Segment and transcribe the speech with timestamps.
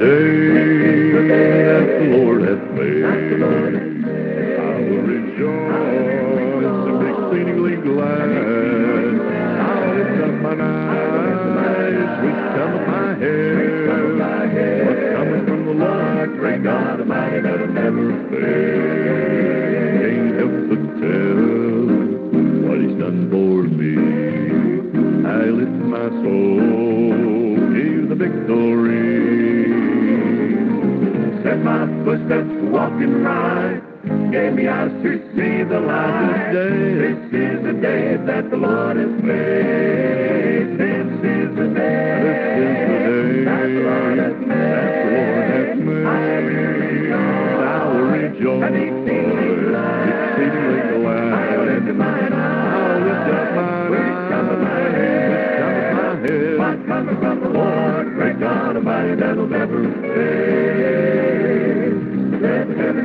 [0.00, 3.04] Day that the Lord hath made.
[3.04, 8.30] I will rejoice and be exceedingly glad.
[9.60, 13.68] I'll lift up mine eyes, which cometh my head.
[14.86, 19.20] What's coming from the Lord, great God Almighty, that'll never fail.
[20.00, 21.44] Can't help but tell
[22.64, 23.92] what He's done for me.
[25.28, 26.99] I lift my soul,
[32.04, 33.80] footsteps walking right,
[34.30, 36.52] gave me eyes to see the light.
[36.52, 40.78] This is the day that the Lord has made.
[40.78, 44.90] This is the day that the Lord has made.
[46.06, 47.60] I will rejoice.
[47.60, 48.64] I will rejoice.
[48.64, 50.08] And exceedingly glad.
[50.08, 51.32] Exceedingly glad.
[51.52, 52.74] I'll lift mine eyes.
[52.80, 54.30] I'll lift up mine eyes.
[54.30, 55.28] Cometh my head.
[55.30, 56.58] Which cometh my head.
[56.58, 60.69] What cometh from the Lord, great God Almighty, that'll never fail.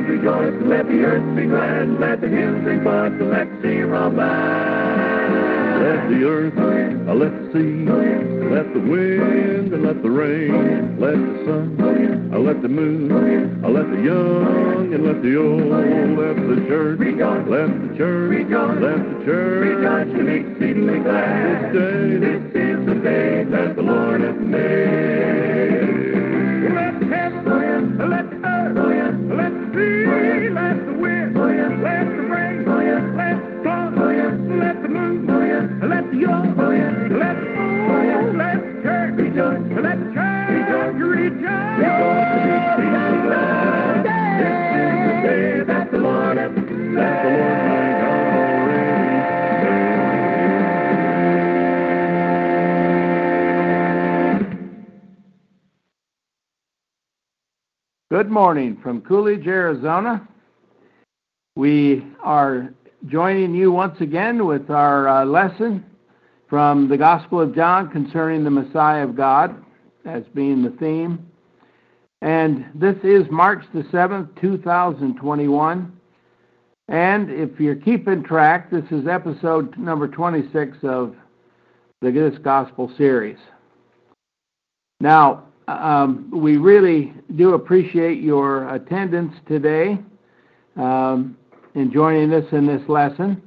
[0.06, 3.58] Let the rejoice, let the earth be glad, let the hills sing forth, let the
[3.60, 4.10] sea roll.
[4.14, 6.54] Let the earth,
[7.08, 7.90] uh, let the sea,
[8.46, 13.10] let the wind, and let the rain, let the sun, uh, let the moon,
[13.64, 17.00] uh, let the young, and let the old, let the church,
[17.48, 18.46] let the church,
[18.78, 21.74] let the church, rejoice and be exceedingly glad.
[21.74, 25.45] This day, this is the day that the Lord has made.
[58.16, 60.26] Good morning from Coolidge, Arizona.
[61.54, 62.72] We are
[63.08, 65.84] joining you once again with our uh, lesson
[66.48, 69.62] from the Gospel of John concerning the Messiah of God
[70.06, 71.30] as being the theme.
[72.22, 76.00] And this is March the 7th, 2021.
[76.88, 81.14] And if you're keeping track, this is episode number 26 of
[82.00, 83.36] the this Gospel series.
[85.02, 89.98] Now, um, we really do appreciate your attendance today
[90.76, 91.36] um,
[91.74, 93.42] in joining us in this lesson.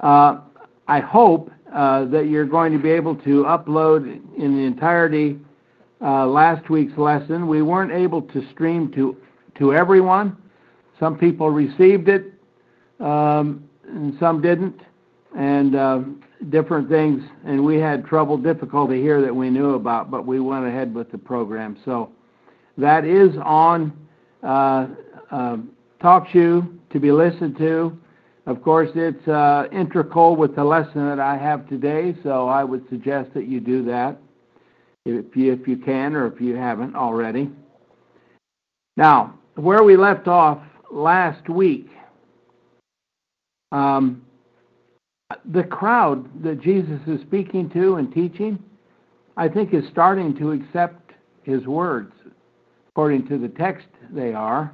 [0.00, 0.40] Uh,
[0.88, 5.38] I hope uh, that you're going to be able to upload in the entirety
[6.00, 7.46] uh, last week's lesson.
[7.46, 9.16] We weren't able to stream to
[9.58, 10.36] to everyone.
[10.98, 12.32] Some people received it,
[13.00, 14.80] um, and some didn't,
[15.36, 16.00] and uh,
[16.50, 17.22] different things.
[17.44, 21.10] And we had trouble, difficulty here that we knew about, but we went ahead with
[21.10, 21.78] the program.
[21.84, 22.10] So
[22.78, 23.92] that is on
[24.42, 24.88] uh,
[25.30, 25.56] uh,
[26.00, 27.98] to be listened to.
[28.46, 32.88] Of course, it's uh, integral with the lesson that I have today, so I would
[32.88, 34.18] suggest that you do that
[35.04, 37.50] if you, if you can or if you haven't already.
[38.96, 40.58] Now, where we left off
[40.90, 41.88] last week,
[43.70, 44.22] um,
[45.52, 48.62] the crowd that Jesus is speaking to and teaching,
[49.36, 51.12] I think, is starting to accept
[51.42, 52.12] his words.
[52.90, 54.72] According to the text, they are.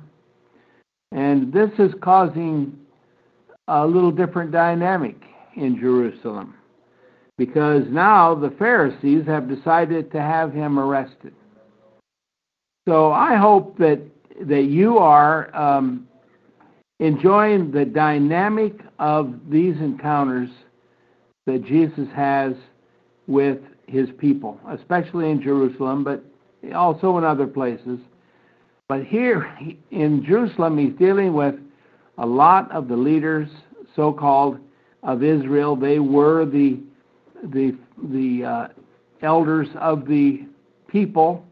[1.13, 2.77] And this is causing
[3.69, 5.17] a little different dynamic
[5.57, 6.55] in Jerusalem
[7.37, 11.35] because now the Pharisees have decided to have him arrested.
[12.89, 14.01] So I hope that
[14.47, 16.08] that you are um,
[16.99, 20.51] enjoying the dynamic of these encounters
[21.47, 22.55] that Jesus has
[23.27, 26.25] with his people, especially in Jerusalem, but
[26.75, 27.99] also in other places.
[28.89, 29.55] But here
[29.91, 31.55] in Jerusalem, he's dealing with
[32.19, 33.49] a lot of the leaders,
[33.95, 34.59] so-called,
[35.03, 35.77] of Israel.
[35.77, 36.81] They were the
[37.45, 37.77] the
[38.11, 38.69] the uh,
[39.23, 40.47] elders of the
[40.89, 41.45] people,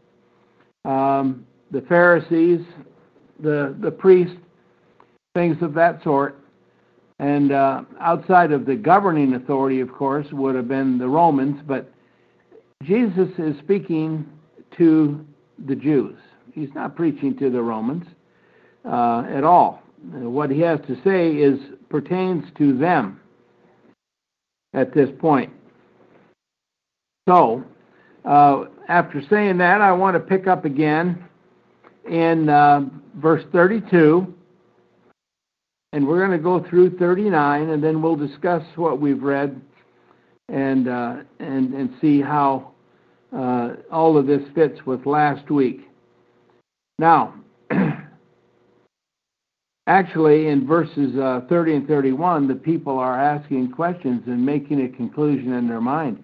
[0.85, 2.61] um, the Pharisees,
[3.39, 4.35] the, the priests,
[5.37, 6.39] things of that sort.
[7.19, 11.91] And uh, outside of the governing authority, of course, would have been the Romans, but
[12.83, 14.27] Jesus is speaking
[14.77, 15.23] to
[15.67, 16.17] the Jews.
[16.53, 18.05] He's not preaching to the Romans
[18.83, 19.83] uh, at all.
[20.11, 21.59] What he has to say is
[21.89, 23.19] pertains to them
[24.73, 25.53] at this point.
[27.29, 27.63] So,
[28.25, 31.23] uh, after saying that, I want to pick up again
[32.09, 32.85] in uh,
[33.15, 34.33] verse 32,
[35.93, 39.61] and we're going to go through 39, and then we'll discuss what we've read
[40.49, 42.71] and uh, and and see how
[43.35, 45.89] uh, all of this fits with last week.
[46.99, 47.33] Now,
[49.87, 54.89] actually, in verses uh, 30 and 31, the people are asking questions and making a
[54.89, 56.23] conclusion in their mind.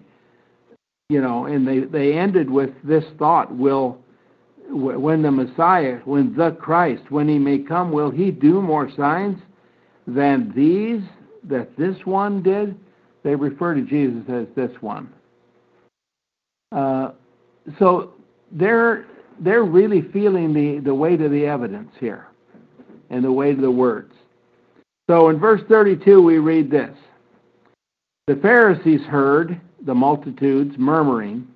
[1.10, 3.98] You know, and they, they ended with this thought Will,
[4.70, 9.38] when the Messiah, when the Christ, when he may come, will he do more signs
[10.06, 11.02] than these
[11.44, 12.78] that this one did?
[13.22, 15.10] They refer to Jesus as this one.
[16.72, 17.12] Uh,
[17.78, 18.12] so
[18.52, 19.06] they're
[19.40, 22.28] they're really feeling the, the weight of the evidence here
[23.10, 24.12] and the weight of the words.
[25.08, 26.96] So in verse 32, we read this
[28.26, 31.46] The Pharisees heard the multitudes murmuring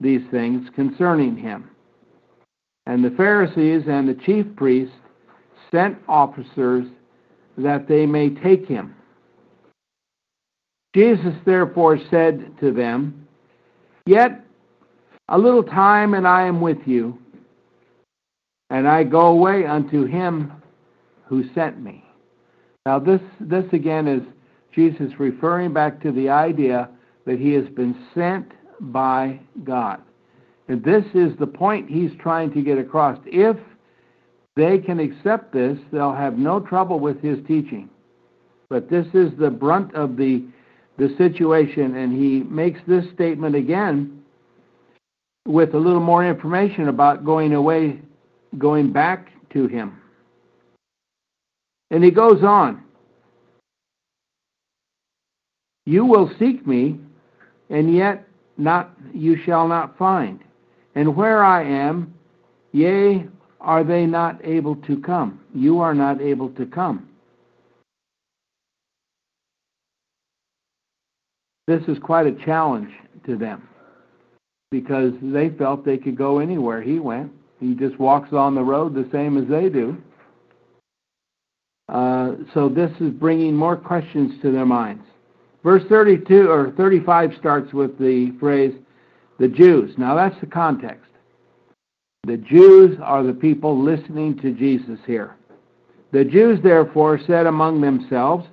[0.00, 1.70] these things concerning him.
[2.86, 4.94] And the Pharisees and the chief priests
[5.70, 6.86] sent officers
[7.58, 8.94] that they may take him.
[10.94, 13.26] Jesus therefore said to them,
[14.06, 14.44] Yet
[15.28, 17.18] a little time, and I am with you,
[18.70, 20.52] and I go away unto him
[21.26, 22.04] who sent me.
[22.84, 24.22] Now, this, this again is
[24.74, 26.90] Jesus referring back to the idea
[27.26, 30.02] that he has been sent by God.
[30.68, 33.18] And this is the point he's trying to get across.
[33.26, 33.56] If
[34.56, 37.88] they can accept this, they'll have no trouble with his teaching.
[38.68, 40.44] But this is the brunt of the,
[40.98, 44.22] the situation, and he makes this statement again
[45.46, 48.00] with a little more information about going away,
[48.58, 49.98] going back to him.
[51.90, 52.82] And he goes on
[55.84, 56.98] You will seek me,
[57.70, 58.26] and yet
[58.56, 60.40] not you shall not find.
[60.94, 62.14] And where I am,
[62.72, 63.26] yea,
[63.62, 65.40] are they not able to come?
[65.54, 67.08] You are not able to come.
[71.68, 72.90] This is quite a challenge
[73.24, 73.68] to them
[74.72, 77.30] because they felt they could go anywhere he went.
[77.60, 79.96] He just walks on the road the same as they do.
[81.88, 85.04] Uh, so this is bringing more questions to their minds.
[85.62, 88.74] Verse 32 or 35 starts with the phrase,
[89.38, 89.94] the Jews.
[89.96, 91.11] Now that's the context.
[92.24, 95.36] The Jews are the people listening to Jesus here.
[96.12, 98.46] The Jews therefore said among themselves,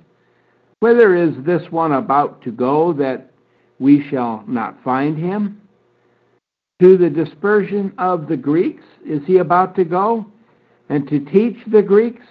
[0.80, 3.30] Whither is this one about to go that
[3.78, 5.60] we shall not find him?
[6.80, 8.82] to the dispersion of the Greeks?
[9.06, 10.26] Is he about to go
[10.88, 12.24] and to teach the Greeks?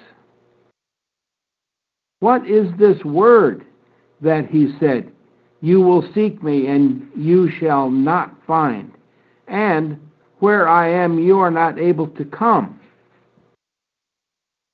[2.19, 3.65] What is this word
[4.21, 5.11] that he said,
[5.61, 8.91] You will seek me and you shall not find,
[9.47, 9.97] and
[10.39, 12.79] where I am you are not able to come?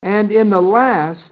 [0.03, 1.31] And in the last,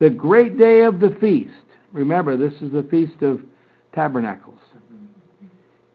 [0.00, 1.50] the great day of the feast,
[1.92, 3.40] remember this is the Feast of
[3.94, 4.58] Tabernacles,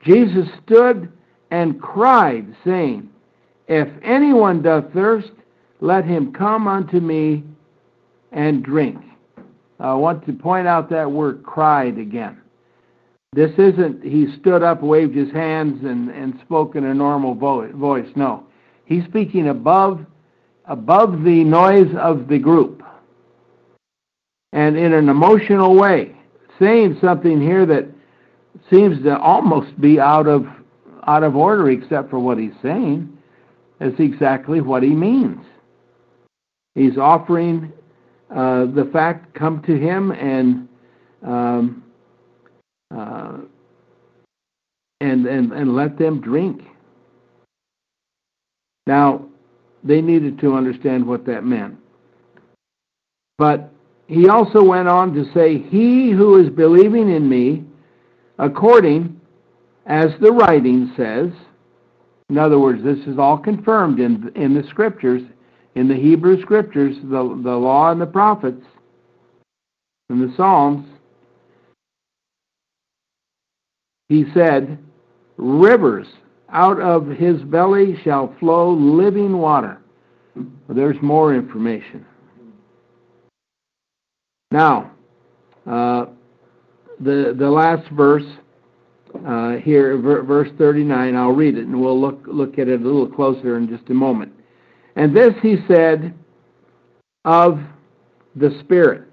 [0.03, 1.11] Jesus stood
[1.51, 3.09] and cried, saying,
[3.67, 5.31] If anyone doth thirst,
[5.81, 7.43] let him come unto me
[8.31, 9.03] and drink.
[9.79, 12.39] I want to point out that word cried again.
[13.33, 17.71] This isn't he stood up, waved his hands, and, and spoke in a normal vo-
[17.73, 18.09] voice.
[18.15, 18.43] No.
[18.85, 20.05] He's speaking above
[20.65, 22.83] above the noise of the group
[24.53, 26.15] and in an emotional way,
[26.59, 27.87] saying something here that
[28.69, 30.47] seems to almost be out of
[31.07, 33.15] out of order except for what he's saying.
[33.79, 35.43] That's exactly what he means.
[36.75, 37.71] He's offering
[38.29, 40.67] uh, the fact, come to him and
[41.23, 41.83] um,
[42.95, 43.37] uh,
[45.01, 46.61] and, and and let them drink.
[48.87, 49.25] Now,
[49.83, 51.77] they needed to understand what that meant.
[53.37, 53.71] But
[54.07, 57.63] he also went on to say, He who is believing in me,
[58.39, 59.21] according
[59.85, 61.29] as the writing says.
[62.29, 65.21] In other words, this is all confirmed in, in the scriptures,
[65.75, 68.63] in the Hebrew scriptures, the, the law and the prophets,
[70.09, 70.88] and the Psalms.
[74.09, 74.77] He said,
[75.37, 76.07] rivers
[76.49, 79.79] out of his belly shall flow living water.
[80.67, 82.05] There's more information.
[84.51, 84.91] Now,
[85.67, 86.07] uh,
[86.99, 88.25] the the last verse
[89.25, 91.15] uh, here, ver- verse 39.
[91.15, 93.93] I'll read it, and we'll look look at it a little closer in just a
[93.93, 94.33] moment.
[94.95, 96.13] And this he said
[97.25, 97.59] of
[98.35, 99.08] the Spirit,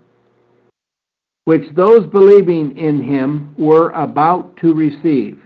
[1.47, 5.41] which those believing in him were about to receive.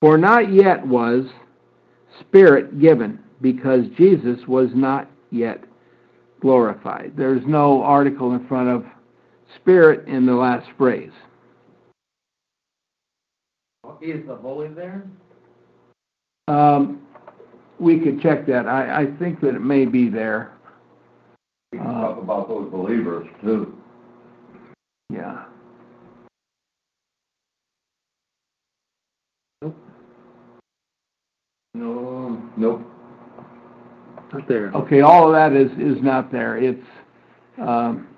[0.00, 1.24] For not yet was
[2.20, 5.64] Spirit given, because Jesus was not yet
[6.40, 7.14] glorified.
[7.16, 8.84] There's no article in front of
[9.56, 11.10] Spirit in the last phrase.
[14.02, 15.04] Is the Holy there?
[16.48, 17.00] Um,
[17.78, 18.66] we could check that.
[18.66, 20.52] I, I think that it may be there.
[21.72, 23.73] We can talk about those believers too.
[25.14, 25.44] Yeah.
[29.62, 29.76] Nope.
[31.74, 32.82] No, nope.
[34.32, 34.72] Not there.
[34.74, 36.58] Okay, all of that is, is not there.
[36.58, 36.84] It's,
[37.62, 38.08] um,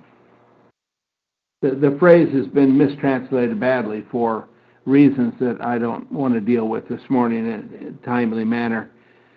[1.60, 4.48] the, the phrase has been mistranslated badly for
[4.86, 8.90] reasons that I don't want to deal with this morning in a timely manner.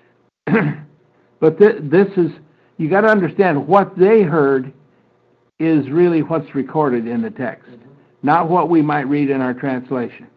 [0.45, 2.31] but th- this is,
[2.77, 4.71] you got to understand what they heard
[5.59, 7.69] is really what's recorded in the text,
[8.23, 10.27] not what we might read in our translation.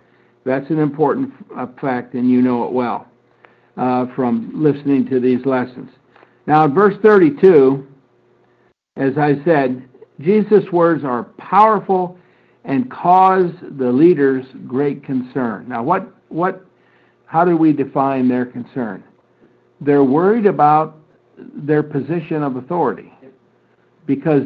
[0.45, 3.07] That's an important uh, fact, and you know it well
[3.77, 5.91] uh, from listening to these lessons.
[6.47, 7.87] Now, in verse 32,
[8.97, 9.89] as I said,
[10.21, 12.19] Jesus' words are powerful
[12.65, 15.69] and cause the leaders great concern.
[15.69, 16.65] Now, what, what,
[17.27, 19.03] how do we define their concern?
[19.81, 20.99] They're worried about
[21.37, 23.13] their position of authority.
[24.07, 24.43] Because,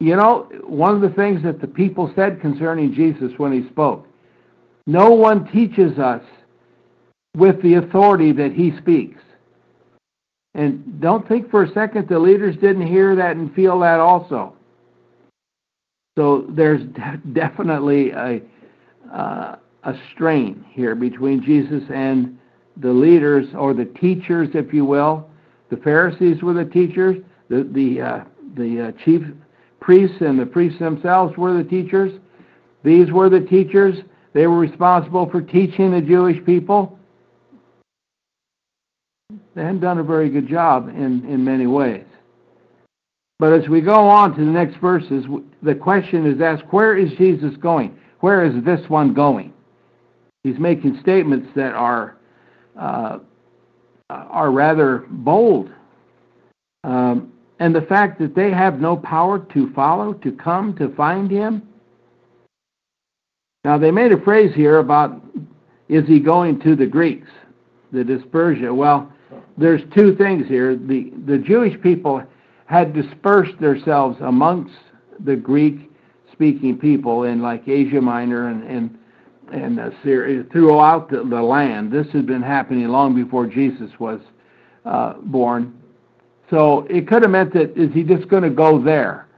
[0.00, 4.06] you know, one of the things that the people said concerning Jesus when he spoke,
[4.86, 6.22] no one teaches us
[7.36, 9.20] with the authority that he speaks.
[10.54, 14.54] And don't think for a second the leaders didn't hear that and feel that also.
[16.16, 16.82] So there's
[17.32, 18.40] definitely a
[19.12, 22.38] uh, a strain here between Jesus and
[22.78, 25.28] the leaders or the teachers, if you will.
[25.70, 27.16] The Pharisees were the teachers.
[27.48, 28.24] The the uh,
[28.56, 29.22] the uh, chief
[29.84, 32.10] priests and the priests themselves were the teachers.
[32.82, 33.96] These were the teachers.
[34.32, 36.98] They were responsible for teaching the Jewish people.
[39.54, 42.04] They hadn't done a very good job in, in many ways.
[43.38, 45.26] But as we go on to the next verses,
[45.62, 47.96] the question is asked where is Jesus going?
[48.20, 49.52] Where is this one going?
[50.44, 52.16] He's making statements that are,
[52.78, 53.18] uh,
[54.08, 55.70] are rather bold.
[56.84, 61.30] Um, and the fact that they have no power to follow, to come, to find
[61.30, 61.62] him.
[63.64, 65.22] Now, they made a phrase here about
[65.88, 67.28] is he going to the Greeks,
[67.92, 68.74] the dispersia?
[68.74, 69.12] Well,
[69.56, 70.76] there's two things here.
[70.76, 72.22] The, the Jewish people
[72.66, 74.74] had dispersed themselves amongst
[75.20, 75.90] the Greek
[76.32, 78.98] speaking people in like Asia Minor and, and,
[79.52, 81.92] and uh, Syria, throughout the, the, land.
[81.92, 84.20] This had been happening long before Jesus was
[84.84, 85.80] uh, born.
[86.50, 89.28] So it could have meant that is he just going to go there?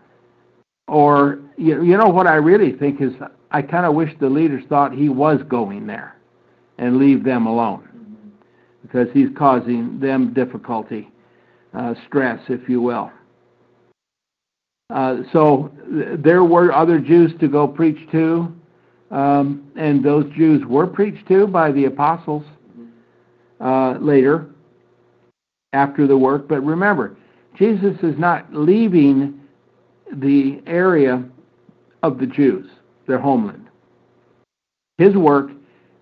[0.88, 3.12] Or, you, you know what I really think is
[3.50, 6.16] I kind of wish the leaders thought he was going there
[6.78, 7.88] and leave them alone
[8.82, 11.10] because he's causing them difficulty,
[11.74, 13.10] uh, stress, if you will.
[14.90, 18.54] Uh, so th- there were other Jews to go preach to,
[19.10, 22.44] um, and those Jews were preached to by the apostles
[23.60, 24.48] uh, later
[25.76, 26.48] after the work.
[26.48, 27.16] But remember,
[27.56, 29.40] Jesus is not leaving
[30.12, 31.24] the area
[32.02, 32.66] of the Jews,
[33.06, 33.68] their homeland.
[34.98, 35.50] His work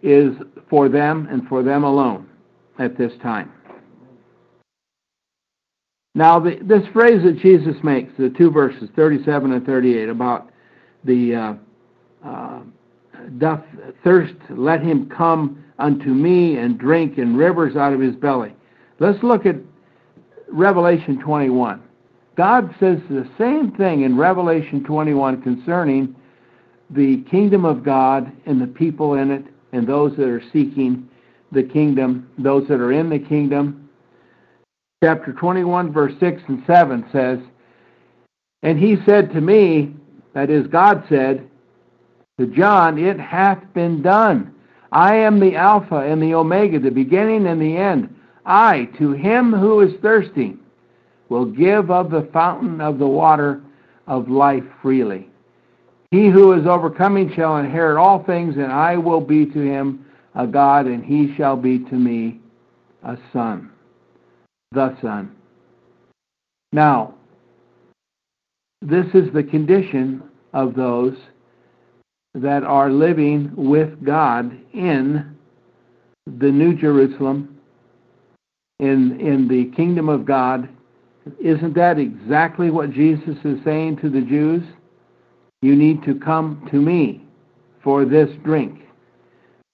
[0.02, 0.34] is
[0.70, 2.28] for them and for them alone
[2.78, 3.50] at this time.
[6.14, 10.50] Now, the, this phrase that Jesus makes, the two verses, 37 and 38, about
[11.02, 11.54] the uh,
[12.24, 12.60] uh,
[13.38, 13.64] doth
[14.04, 18.54] thirst, let him come unto me and drink, and rivers out of his belly.
[18.98, 19.56] Let's look at
[20.48, 21.82] Revelation 21.
[22.36, 26.14] God says the same thing in Revelation 21 concerning
[26.90, 31.08] the kingdom of God and the people in it and those that are seeking
[31.52, 33.88] the kingdom, those that are in the kingdom.
[35.02, 37.38] Chapter 21, verse 6 and 7 says,
[38.62, 39.94] And he said to me,
[40.34, 41.48] that is, God said
[42.38, 44.54] to John, It hath been done.
[44.92, 48.13] I am the Alpha and the Omega, the beginning and the end.
[48.44, 50.56] I, to him who is thirsty,
[51.28, 53.62] will give of the fountain of the water
[54.06, 55.28] of life freely.
[56.10, 60.46] He who is overcoming shall inherit all things, and I will be to him a
[60.46, 62.40] God, and he shall be to me
[63.02, 63.70] a son,
[64.72, 65.34] the Son.
[66.72, 67.14] Now,
[68.82, 70.22] this is the condition
[70.52, 71.16] of those
[72.34, 75.36] that are living with God in
[76.26, 77.53] the New Jerusalem,
[78.80, 80.68] in, in the kingdom of God.
[81.40, 84.62] Isn't that exactly what Jesus is saying to the Jews?
[85.62, 87.24] You need to come to me
[87.82, 88.80] for this drink.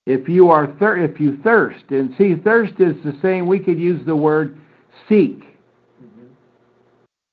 [0.06, 3.46] If you are thir- if you thirst, and see, thirst is the same.
[3.46, 4.58] We could use the word
[5.08, 5.44] seek.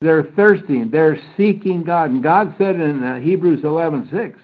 [0.02, 0.90] They're thirsting.
[0.92, 4.40] They're seeking God, and God said in uh, Hebrews eleven six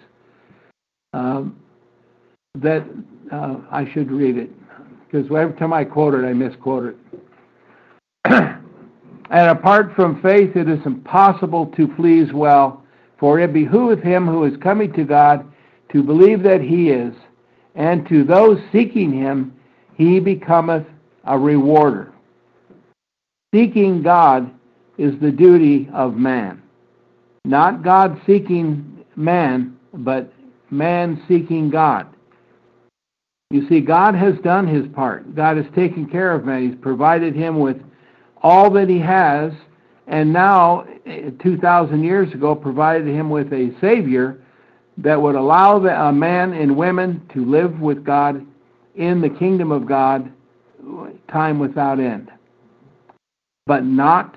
[1.14, 1.60] um,
[2.56, 2.84] that
[3.32, 4.52] uh, I should read it
[5.14, 6.98] because every time I quote it, I misquote it.
[8.26, 12.84] and apart from faith, it is impossible to please well,
[13.20, 15.46] for it behooveth him who is coming to God
[15.92, 17.14] to believe that he is,
[17.76, 19.56] and to those seeking him,
[19.96, 20.88] he becometh
[21.26, 22.12] a rewarder.
[23.54, 24.52] Seeking God
[24.98, 26.60] is the duty of man.
[27.46, 30.34] Not God seeking man, but
[30.72, 32.08] man seeking God.
[33.54, 35.36] You see, God has done his part.
[35.36, 36.72] God has taken care of man.
[36.72, 37.78] He's provided him with
[38.42, 39.52] all that he has,
[40.08, 44.42] and now, 2,000 years ago, provided him with a Savior
[44.98, 48.44] that would allow the, a man and women to live with God
[48.96, 50.32] in the kingdom of God
[51.32, 52.32] time without end.
[53.68, 54.36] But not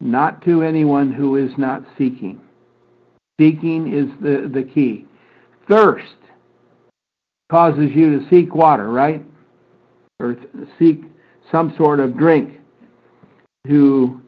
[0.00, 2.42] not to anyone who is not seeking.
[3.40, 5.06] Seeking is the, the key.
[5.66, 6.04] Thirst
[7.50, 9.24] causes you to seek water, right?
[10.20, 10.36] Or
[10.78, 11.02] seek
[11.50, 12.60] some sort of drink.
[13.66, 14.20] To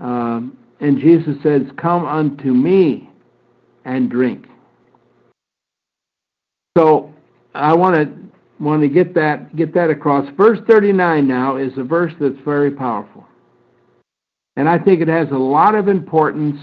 [0.00, 3.10] um, and Jesus says, "Come unto me
[3.84, 4.46] and drink."
[6.76, 7.12] So
[7.54, 10.26] I want to want to get that get that across.
[10.36, 13.26] Verse 39 now is a verse that's very powerful.
[14.56, 16.60] And I think it has a lot of importance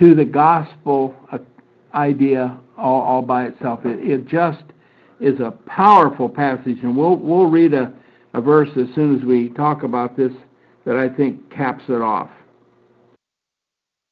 [0.00, 1.14] to the gospel
[1.94, 3.84] idea all, all by itself.
[3.84, 4.62] It, it, just
[5.20, 7.92] is a powerful passage, and we'll we'll read a,
[8.34, 10.32] a verse as soon as we talk about this
[10.84, 12.30] that I think caps it off.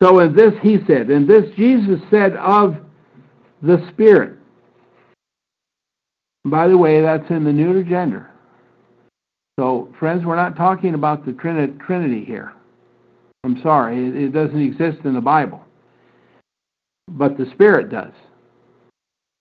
[0.02, 2.76] So in this he said, in this Jesus said of
[3.62, 4.38] the Spirit.
[6.44, 8.30] By the way, that's in the neuter gender.
[9.58, 12.52] So, friends, we're not talking about the Trinity here.
[13.42, 15.64] I'm sorry, it doesn't exist in the Bible.
[17.08, 18.12] But the Spirit does.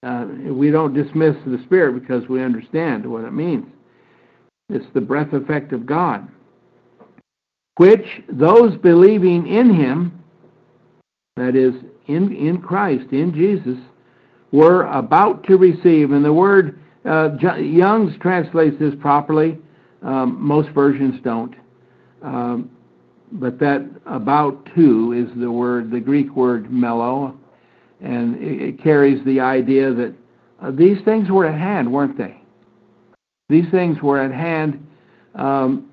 [0.05, 3.65] Uh, we don't dismiss the Spirit because we understand what it means.
[4.69, 6.27] It's the breath effect of God,
[7.77, 10.23] which those believing in Him,
[11.37, 11.73] that is,
[12.05, 13.79] in, in Christ, in Jesus,
[14.51, 16.11] were about to receive.
[16.11, 19.57] And the word uh, Young's translates this properly.
[20.03, 21.55] Um, most versions don't.
[22.21, 22.69] Um,
[23.31, 27.35] but that about to is the word, the Greek word mello,
[28.01, 30.13] and it, carries the idea that
[30.61, 32.41] uh, these things were at hand, weren't they?
[33.49, 34.85] These things were at hand
[35.35, 35.89] um,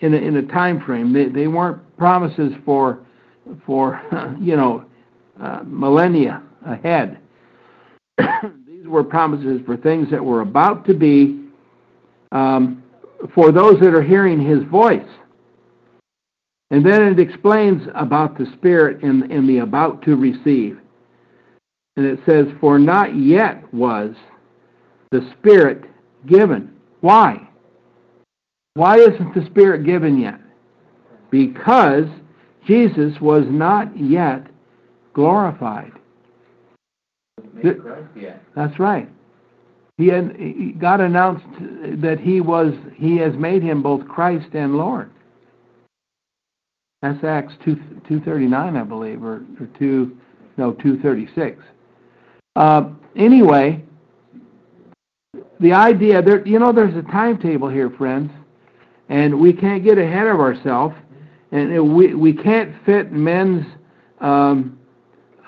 [0.00, 1.12] in, a, in a time frame.
[1.12, 3.00] They, they weren't promises for,
[3.64, 4.00] for
[4.40, 4.84] you know,
[5.40, 7.18] uh, millennia ahead.
[8.18, 11.42] These were promises for things that were about to be
[12.32, 12.82] um,
[13.34, 15.08] for those that are hearing his voice.
[16.70, 20.80] And then it explains about the Spirit in, in the about to receive.
[21.96, 24.14] And it says, For not yet was
[25.10, 25.84] the Spirit
[26.26, 26.74] given.
[27.00, 27.48] Why?
[28.74, 30.40] Why isn't the Spirit given yet?
[31.30, 32.06] Because
[32.66, 34.46] Jesus was not yet
[35.12, 35.92] glorified.
[38.54, 39.08] That's right.
[39.98, 41.44] He had God announced
[42.00, 45.10] that he was he has made him both Christ and Lord.
[47.02, 47.76] That's Acts two
[48.08, 50.16] two thirty nine, I believe, or, or two
[50.56, 51.62] no two thirty six.
[52.54, 53.82] Uh, anyway,
[55.60, 58.30] the idea there, you know, there's a timetable here, friends,
[59.08, 60.94] and we can't get ahead of ourselves,
[61.50, 63.64] and we we can't fit men's
[64.20, 64.78] um,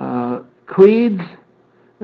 [0.00, 1.20] uh, creeds,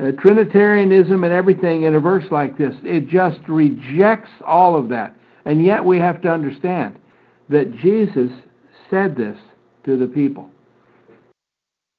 [0.00, 2.74] uh, Trinitarianism, and everything in a verse like this.
[2.82, 6.98] It just rejects all of that, and yet we have to understand
[7.48, 8.30] that Jesus
[8.90, 9.38] said this
[9.84, 10.50] to the people.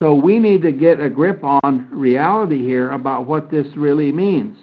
[0.01, 4.57] So we need to get a grip on reality here about what this really means.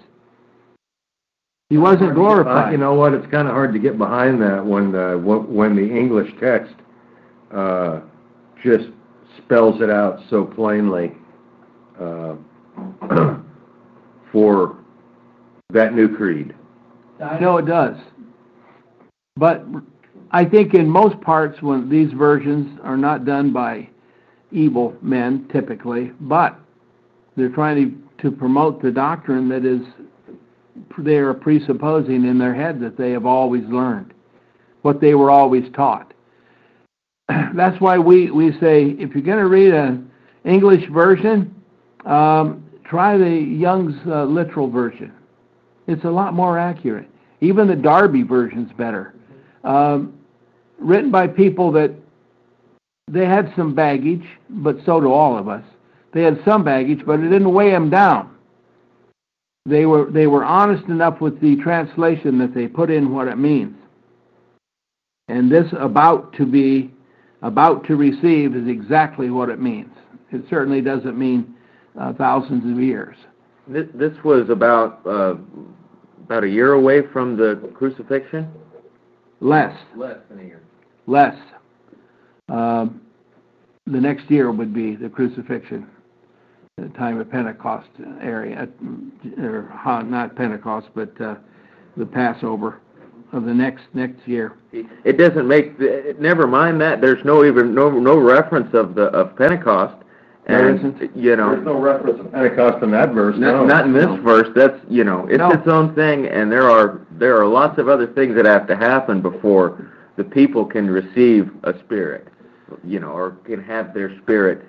[1.70, 2.72] He wasn't glorified.
[2.72, 3.14] You know what?
[3.14, 6.74] It's kind of hard to get behind that when the when the English text
[7.54, 8.00] uh,
[8.64, 8.86] just
[9.36, 11.12] spells it out so plainly
[12.00, 12.34] uh,
[14.32, 14.78] for
[15.70, 16.52] that new creed.
[17.40, 17.96] No, it does.
[19.36, 19.64] But
[20.32, 23.88] I think in most parts, when these versions are not done by
[24.50, 26.58] evil men typically, but
[27.36, 29.80] they're trying to, to promote the doctrine that is
[30.98, 34.12] they are presupposing in their head that they have always learned,
[34.82, 36.12] what they were always taught.
[37.54, 40.10] That's why we, we say if you're going to read an
[40.44, 41.54] English version,
[42.04, 45.12] um, try the Young's uh, literal version.
[45.86, 47.08] It's a lot more accurate.
[47.40, 49.14] Even the Darby version's better.
[49.64, 50.18] Um,
[50.78, 51.92] written by people that
[53.08, 55.64] they had some baggage, but so do all of us.
[56.12, 58.34] They had some baggage, but it didn't weigh them down.
[59.66, 63.36] They were they were honest enough with the translation that they put in what it
[63.36, 63.76] means.
[65.28, 66.90] And this about to be
[67.42, 69.90] about to receive is exactly what it means.
[70.32, 71.54] It certainly doesn't mean
[72.00, 73.16] uh, thousands of years.
[73.66, 75.34] This, this was about uh,
[76.24, 78.50] about a year away from the crucifixion.
[79.40, 79.76] Less.
[79.94, 80.62] Less than a year.
[81.06, 81.36] Less.
[82.48, 83.00] Um,
[83.86, 85.86] the next year would be the crucifixion,
[86.76, 87.88] the time of Pentecost
[88.20, 88.68] area,
[89.38, 91.36] or uh, not Pentecost, but uh,
[91.96, 92.80] the Passover
[93.32, 94.54] of the next next year.
[94.72, 95.78] It doesn't make.
[96.20, 97.00] Never mind that.
[97.00, 100.04] There's no even no no reference of the of Pentecost.
[100.46, 101.14] There And isn't?
[101.16, 103.66] you know, There's no reference of Pentecost in that verse, no.
[103.66, 104.16] Not, not in this No.
[104.22, 104.48] verse.
[104.54, 105.50] That's you know, it's No.
[105.50, 108.76] its own thing, and there are there are lots of other things that have to
[108.76, 112.28] happen before the people can receive a spirit,
[112.84, 114.62] you know, or can have their spirit.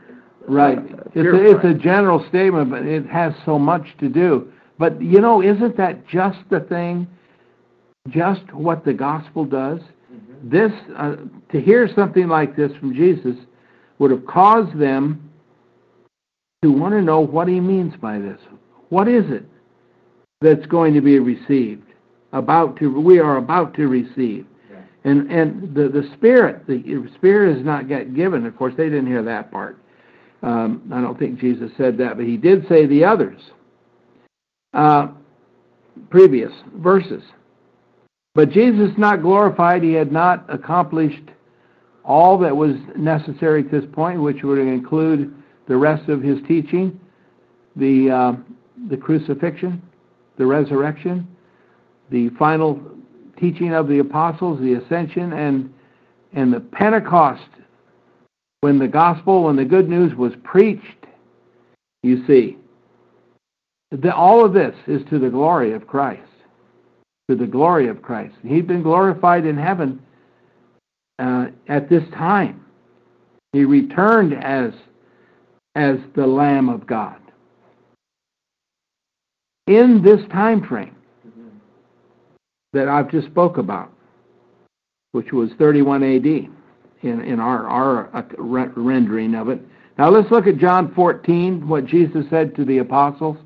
[0.48, 0.78] Right.
[0.78, 4.52] uh, It's a, it's a general statement, but it has so much to do.
[4.78, 7.08] But you know, isn't that just the thing?
[8.10, 9.82] Just what the gospel does?
[10.42, 11.18] This, uh,
[11.52, 13.36] to hear something like this from Jesus
[14.00, 15.30] would have caused them
[16.62, 18.40] to want to know what he means by this.
[18.88, 19.46] What is it
[20.42, 21.84] that's going to be received?
[22.32, 24.46] About to, we are about to receive.
[25.04, 28.46] And, and the, the Spirit, the Spirit is not yet given.
[28.46, 29.82] Of course, they didn't hear that part.
[30.42, 33.40] Um, I don't think Jesus said that, but he did say the others.
[34.74, 35.10] Uh,
[36.10, 37.24] previous verses.
[38.36, 41.24] But Jesus not glorified, he had not accomplished
[42.06, 45.34] all that was necessary at this point, which would include
[45.68, 47.00] the rest of his teaching,
[47.76, 48.34] the, uh,
[48.90, 49.82] the crucifixion,
[50.38, 51.28] the resurrection,
[52.10, 52.80] the final
[53.40, 55.74] teaching of the apostles, the ascension, and,
[56.34, 57.42] and the Pentecost
[58.62, 61.06] when the gospel, when the good news was preached,
[62.04, 62.58] you see,
[63.92, 66.22] the, all of this is to the glory of Christ.
[67.30, 68.36] To the glory of Christ.
[68.44, 70.02] He'd been glorified in heaven
[71.20, 72.66] uh, at this time.
[73.54, 74.74] He returned as,
[75.76, 77.18] as the Lamb of God.
[79.68, 80.96] In this time frame
[82.74, 83.92] that I've just spoke about,
[85.12, 86.50] which was 31 AD in,
[87.02, 89.62] in our, our rendering of it.
[89.98, 93.38] Now let's look at John 14, what Jesus said to the apostles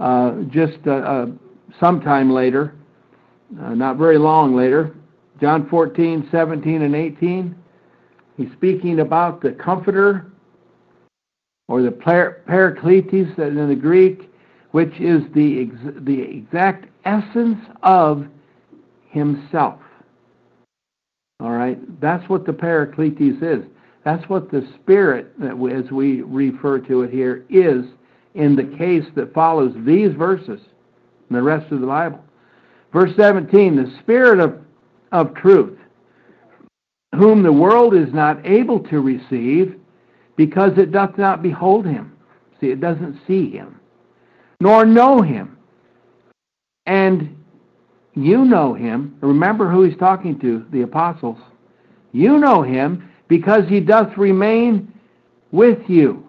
[0.00, 1.26] uh, just uh, uh,
[1.80, 2.74] sometime later,
[3.60, 4.94] uh, not very long later.
[5.40, 7.54] John 14, 17, and 18.
[8.36, 10.30] He's speaking about the Comforter,
[11.68, 14.30] or the par- Paracletus in the Greek,
[14.70, 18.26] which is the, ex- the exact essence of
[19.18, 19.80] himself.
[21.40, 21.78] All right?
[22.00, 23.64] That's what the Paracletus is.
[24.04, 27.84] That's what the Spirit, that as we refer to it here, is
[28.34, 30.60] in the case that follows these verses
[31.28, 32.24] and the rest of the Bible.
[32.92, 34.58] Verse 17, the Spirit of,
[35.12, 35.78] of truth,
[37.14, 39.78] whom the world is not able to receive
[40.36, 42.16] because it doth not behold him.
[42.60, 43.80] See, it doesn't see him,
[44.60, 45.56] nor know him.
[46.86, 47.37] And
[48.24, 49.16] you know him.
[49.20, 51.38] Remember who he's talking to, the apostles.
[52.12, 54.92] You know him because he doth remain
[55.52, 56.24] with you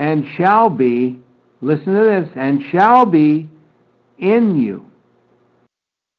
[0.00, 1.18] and shall be,
[1.60, 3.48] listen to this, and shall be
[4.18, 4.84] in you.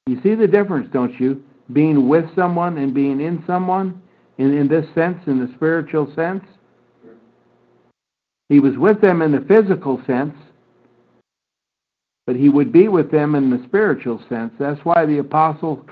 [0.07, 1.43] You see the difference, don't you?
[1.73, 4.01] Being with someone and being in someone,
[4.37, 6.43] in, in this sense, in the spiritual sense.
[8.49, 10.35] He was with them in the physical sense,
[12.25, 14.53] but he would be with them in the spiritual sense.
[14.59, 15.85] That's why the apostle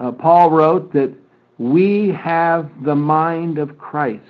[0.00, 1.14] uh, Paul wrote that
[1.58, 4.24] we have the mind of Christ.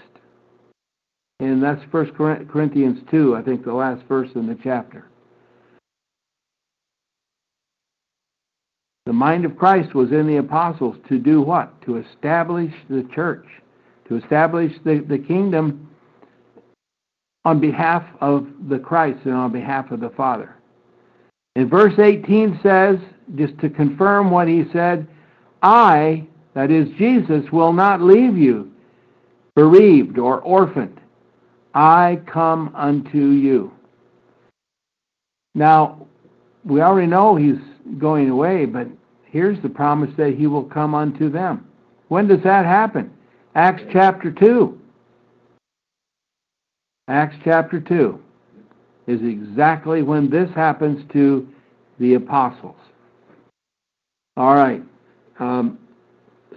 [1.38, 5.06] And that's 1 Corinthians 2, I think the last verse in the chapter.
[9.06, 11.80] The mind of Christ was in the apostles to do what?
[11.82, 13.46] To establish the church,
[14.08, 15.88] to establish the, the kingdom
[17.44, 20.54] on behalf of the Christ and on behalf of the Father.
[21.60, 22.96] And verse 18 says,
[23.34, 25.06] just to confirm what he said,
[25.62, 28.72] I, that is Jesus, will not leave you
[29.54, 30.98] bereaved or orphaned.
[31.74, 33.70] I come unto you.
[35.54, 36.06] Now,
[36.64, 37.60] we already know he's
[37.98, 38.88] going away, but
[39.26, 41.68] here's the promise that he will come unto them.
[42.08, 43.12] When does that happen?
[43.54, 44.80] Acts chapter 2.
[47.08, 48.18] Acts chapter 2
[49.10, 51.48] is exactly when this happens to
[51.98, 52.76] the apostles.
[54.36, 54.82] All right.
[55.38, 55.78] Um,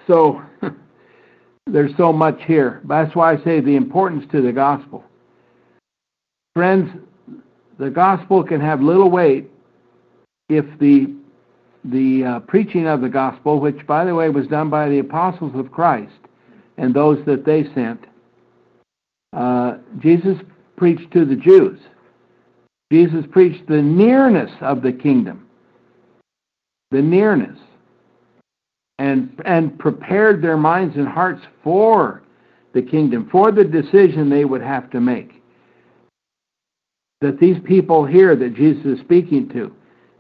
[0.08, 0.42] so
[1.68, 2.82] there's so much here.
[2.86, 5.04] That's why I say the importance to the gospel.
[6.54, 6.90] Friends,
[7.80, 9.50] the gospel can have little weight
[10.50, 11.14] if the
[11.86, 15.52] the uh, preaching of the gospel, which by the way was done by the apostles
[15.56, 16.14] of Christ
[16.78, 18.06] and those that they sent,
[19.34, 20.38] uh, Jesus
[20.78, 21.80] preached to the Jews.
[22.94, 25.48] Jesus preached the nearness of the kingdom,
[26.92, 27.58] the nearness,
[29.00, 32.22] and and prepared their minds and hearts for
[32.74, 35.42] the kingdom, for the decision they would have to make.
[37.22, 39.76] That these people here that Jesus is speaking to,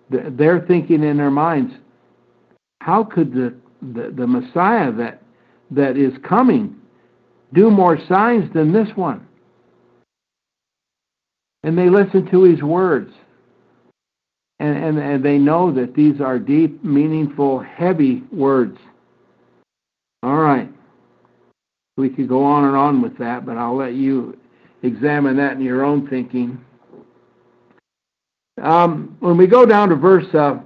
[0.09, 1.75] they're thinking in their minds,
[2.81, 3.53] how could the,
[3.93, 5.21] the, the Messiah that
[5.69, 6.75] that is coming
[7.53, 9.27] do more signs than this one?
[11.63, 13.13] And they listen to his words.
[14.60, 18.78] And, and, and they know that these are deep, meaningful, heavy words.
[20.21, 20.69] All right.
[21.97, 24.38] We could go on and on with that, but I'll let you
[24.82, 26.60] examine that in your own thinking.
[28.62, 30.60] Um, when we go down to verse uh,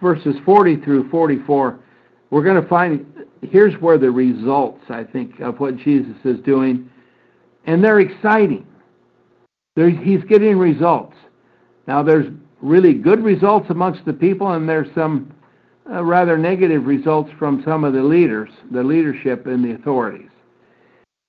[0.00, 1.80] verses 40 through 44,
[2.30, 3.06] we're going to find
[3.42, 6.90] here's where the results, I think, of what Jesus is doing,
[7.66, 8.66] and they're exciting.
[9.76, 11.16] They're, he's getting results.
[11.86, 12.26] Now, there's
[12.60, 15.32] really good results amongst the people, and there's some
[15.90, 20.30] uh, rather negative results from some of the leaders, the leadership and the authorities,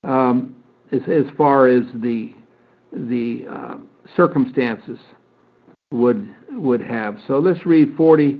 [0.03, 0.55] um,
[0.91, 2.33] as, as far as the
[2.93, 3.75] the uh,
[4.15, 4.99] circumstances
[5.91, 7.17] would would have.
[7.27, 8.39] So let's read 40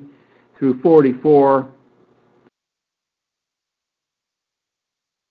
[0.58, 1.68] through 44.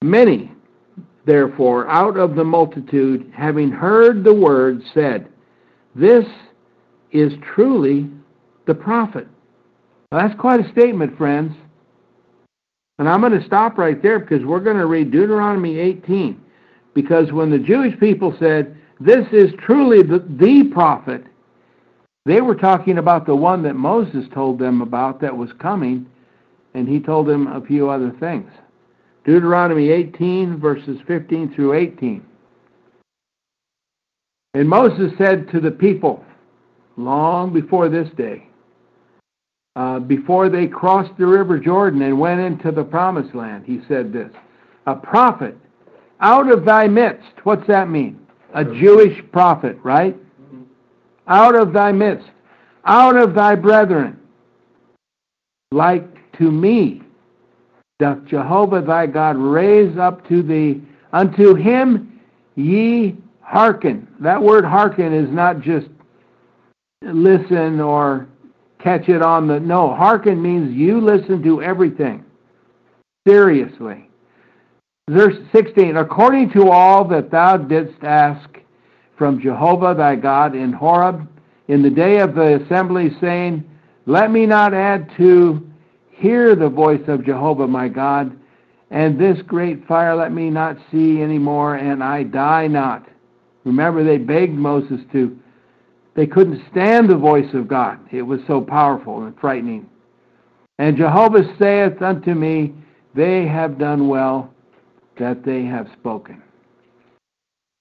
[0.02, 0.52] Many,
[1.24, 5.28] therefore, out of the multitude, having heard the word, said,
[5.94, 6.26] This
[7.12, 8.10] is truly
[8.66, 9.26] the prophet.
[10.12, 11.54] Now, that's quite a statement, friends.
[12.98, 16.40] And I'm going to stop right there because we're going to read Deuteronomy 18.
[16.94, 21.24] Because when the Jewish people said, This is truly the, the prophet,
[22.26, 26.06] they were talking about the one that Moses told them about that was coming,
[26.72, 28.50] and he told them a few other things.
[29.24, 32.24] Deuteronomy 18, verses 15 through 18.
[34.54, 36.24] And Moses said to the people,
[36.96, 38.46] long before this day,
[39.76, 44.12] uh, before they crossed the river Jordan and went into the promised land, he said
[44.12, 44.30] this
[44.86, 45.56] A prophet
[46.20, 47.32] out of thy midst.
[47.42, 48.20] What's that mean?
[48.54, 50.16] A Jewish prophet, right?
[51.26, 52.28] out of thy midst,
[52.84, 54.18] out of thy brethren,
[55.72, 56.04] like
[56.38, 57.02] to me,
[57.98, 60.82] doth Jehovah thy God raise up to thee.
[61.12, 62.20] Unto him
[62.56, 64.08] ye hearken.
[64.20, 65.86] That word hearken is not just
[67.02, 68.26] listen or
[68.80, 69.60] catch it on the.
[69.60, 72.24] No, hearken means you listen to everything.
[73.26, 74.10] Seriously.
[75.08, 78.58] Verse 16 According to all that thou didst ask
[79.16, 81.28] from Jehovah thy God in Horeb
[81.68, 83.62] in the day of the assembly, saying,
[84.06, 85.64] Let me not add to
[86.16, 88.36] hear the voice of Jehovah my God,
[88.90, 93.08] and this great fire let me not see any more, and I die not.
[93.64, 95.38] Remember, they begged Moses to.
[96.14, 97.98] They couldn't stand the voice of God.
[98.12, 99.88] It was so powerful and frightening.
[100.78, 102.74] And Jehovah saith unto me,
[103.14, 104.52] They have done well
[105.18, 106.42] that they have spoken.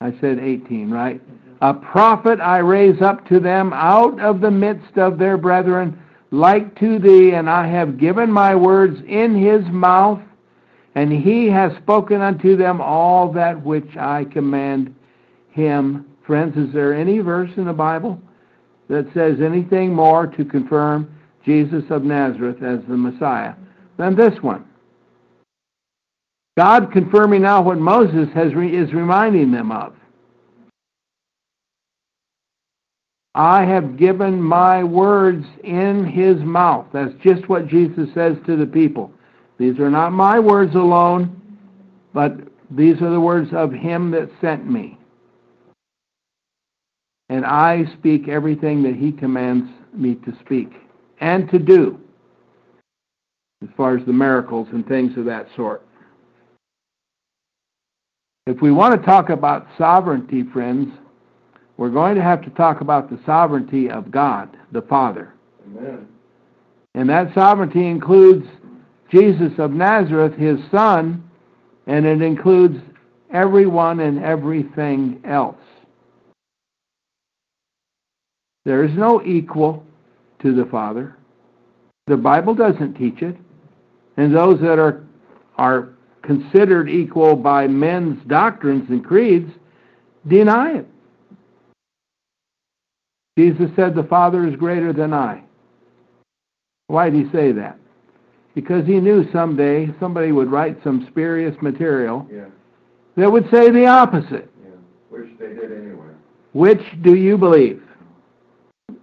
[0.01, 1.21] I said 18, right?
[1.61, 5.97] A prophet I raise up to them out of the midst of their brethren,
[6.33, 10.19] like to thee, and I have given my words in his mouth,
[10.95, 14.95] and he has spoken unto them all that which I command
[15.51, 16.07] him.
[16.25, 18.19] Friends, is there any verse in the Bible
[18.89, 21.13] that says anything more to confirm
[21.45, 23.53] Jesus of Nazareth as the Messiah
[23.97, 24.65] than this one?
[26.57, 29.93] God confirming now what Moses has re- is reminding them of.
[33.35, 36.85] I have given my words in his mouth.
[36.93, 39.11] That's just what Jesus says to the people.
[39.57, 41.41] These are not my words alone,
[42.13, 42.37] but
[42.69, 44.97] these are the words of him that sent me.
[47.29, 50.71] And I speak everything that he commands me to speak
[51.19, 51.99] and to do
[53.63, 55.85] as far as the miracles and things of that sort.
[58.45, 60.93] If we want to talk about sovereignty, friends,
[61.77, 65.33] we're going to have to talk about the sovereignty of God, the Father.
[65.65, 66.07] Amen.
[66.95, 68.47] And that sovereignty includes
[69.09, 71.29] Jesus of Nazareth, his son,
[71.87, 72.79] and it includes
[73.31, 75.57] everyone and everything else.
[78.65, 79.85] There is no equal
[80.41, 81.17] to the Father.
[82.07, 83.35] The Bible doesn't teach it.
[84.17, 85.03] And those that are,
[85.57, 85.89] are
[86.21, 89.51] considered equal by men's doctrines and creeds
[90.27, 90.87] deny it.
[93.37, 95.43] Jesus said, The Father is greater than I.
[96.87, 97.77] Why did he say that?
[98.53, 102.45] Because he knew someday somebody would write some spurious material Yeah,
[103.15, 104.51] that would say the opposite.
[104.63, 104.69] yeah,
[105.09, 106.09] which they did anyway.
[106.53, 107.81] Which do you believe?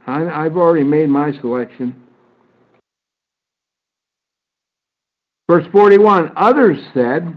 [0.07, 2.01] I, I've already made my selection.
[5.49, 7.37] Verse 41 Others said,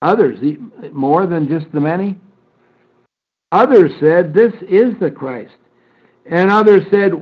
[0.00, 0.38] others,
[0.92, 2.18] more than just the many?
[3.54, 5.54] Others said, This is the Christ.
[6.26, 7.12] And others said,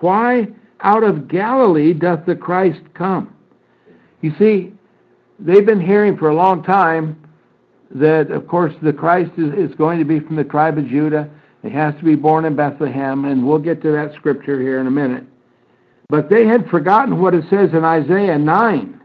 [0.00, 0.48] Why
[0.80, 3.32] out of Galilee doth the Christ come?
[4.20, 4.72] You see,
[5.38, 7.24] they've been hearing for a long time
[7.92, 11.30] that, of course, the Christ is, is going to be from the tribe of Judah.
[11.62, 14.88] He has to be born in Bethlehem, and we'll get to that scripture here in
[14.88, 15.24] a minute.
[16.08, 19.00] But they had forgotten what it says in Isaiah 9.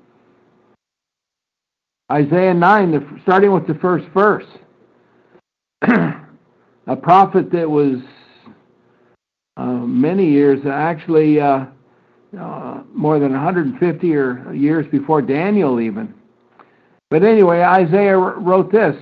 [2.12, 4.48] Isaiah 9, the, starting with the first verse.
[6.88, 8.00] a prophet that was
[9.58, 11.66] uh, many years, actually uh,
[12.40, 16.14] uh, more than 150 or years before Daniel even.
[17.10, 18.96] But anyway, Isaiah wrote this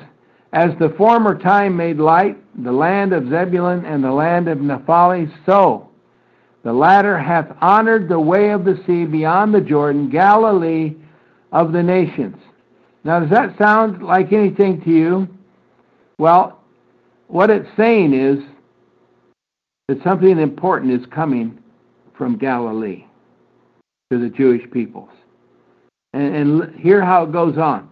[0.52, 5.32] As the former time made light, the land of Zebulun and the land of Naphtali,
[5.46, 5.90] so
[6.64, 10.96] the latter hath honored the way of the sea beyond the Jordan, Galilee
[11.52, 12.36] of the nations.
[13.04, 15.28] Now, does that sound like anything to you?
[16.20, 16.61] Well,
[17.32, 18.40] what it's saying is
[19.88, 21.58] that something important is coming
[22.14, 23.06] from Galilee
[24.12, 25.10] to the Jewish peoples.
[26.14, 27.90] And, and hear how it goes on.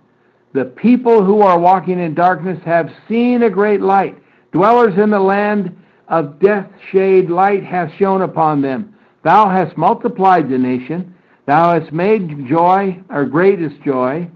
[0.53, 4.17] The people who are walking in darkness have seen a great light.
[4.51, 5.75] Dwellers in the land
[6.09, 8.93] of death shade, light hath shone upon them.
[9.23, 11.15] Thou hast multiplied the nation.
[11.45, 14.29] Thou hast made joy, our greatest joy.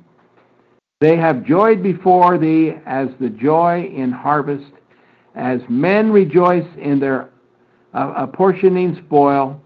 [1.02, 4.72] They have joyed before thee as the joy in harvest,
[5.36, 7.30] as men rejoice in their
[7.94, 9.60] uh, apportioning spoil,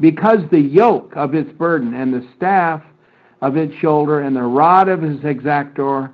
[0.00, 2.82] because the yoke of its burden and the staff
[3.40, 6.12] of its shoulder and the rod of his exactor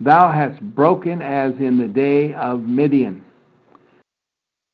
[0.00, 3.24] thou hast broken as in the day of Midian.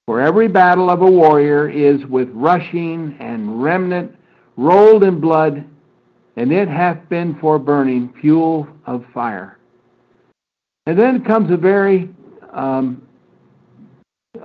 [0.07, 4.17] For every battle of a warrior is with rushing and remnant
[4.57, 5.65] rolled in blood,
[6.37, 9.59] and it hath been for burning fuel of fire.
[10.87, 12.09] And then comes a very
[12.53, 13.03] um,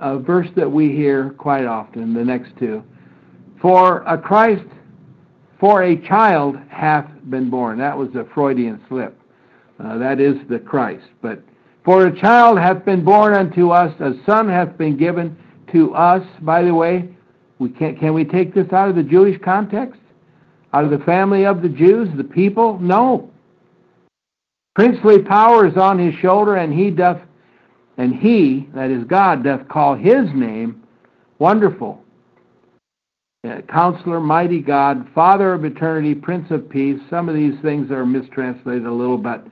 [0.04, 2.84] a verse that we hear quite often, the next two.
[3.60, 4.66] For a Christ,
[5.58, 7.78] for a child hath been born.
[7.78, 9.18] That was a Freudian slip.
[9.82, 11.06] Uh, that is the Christ.
[11.22, 11.42] But
[11.86, 15.38] for a child hath been born unto us, a son hath been given
[15.72, 16.22] to us.
[16.42, 17.08] By the way,
[17.58, 20.00] we can can we take this out of the Jewish context?
[20.74, 22.78] Out of the family of the Jews, the people?
[22.78, 23.30] No.
[24.74, 27.20] Princely power is on his shoulder, and he doth,
[27.96, 30.82] and he, that is God, doth call his name
[31.38, 32.02] wonderful.
[33.46, 36.98] Uh, Counselor, mighty God, Father of eternity, Prince of peace.
[37.10, 39.46] Some of these things are mistranslated a little, but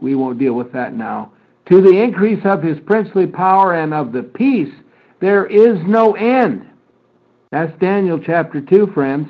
[0.00, 1.32] we won't deal with that now.
[1.66, 4.72] To the increase of his princely power and of the peace,
[5.20, 6.66] there is no end.
[7.50, 9.28] That's Daniel chapter 2, friends.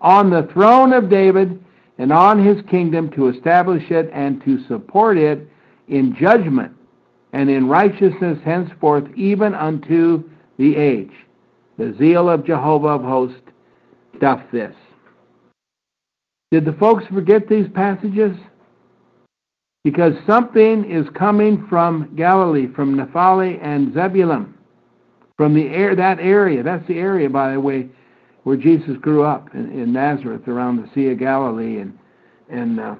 [0.00, 1.64] On the throne of David
[1.98, 5.48] and on his kingdom to establish it and to support it
[5.88, 6.73] in judgment
[7.34, 10.22] and in righteousness henceforth even unto
[10.56, 11.10] the age.
[11.78, 13.50] The zeal of Jehovah of hosts
[14.20, 14.74] doth this.
[16.52, 18.36] Did the folks forget these passages?
[19.82, 24.54] Because something is coming from Galilee, from Naphtali and Zebulun,
[25.36, 26.62] from the air, that area.
[26.62, 27.88] That's the area, by the way,
[28.44, 31.98] where Jesus grew up in, in Nazareth, around the Sea of Galilee, and
[32.48, 32.94] and uh,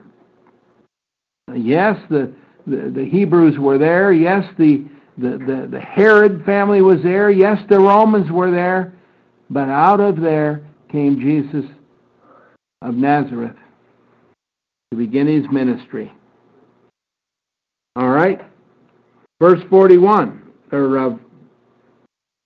[1.54, 2.34] yes, the,
[2.66, 4.12] the the Hebrews were there.
[4.12, 4.84] Yes, the
[5.16, 7.30] the, the, the Herod family was there.
[7.30, 8.92] Yes, the Romans were there.
[9.50, 11.70] But out of there came Jesus
[12.82, 13.56] of Nazareth
[14.90, 16.12] to begin his ministry.
[17.96, 18.40] All right?
[19.40, 20.42] Verse 41,
[20.72, 21.16] or uh,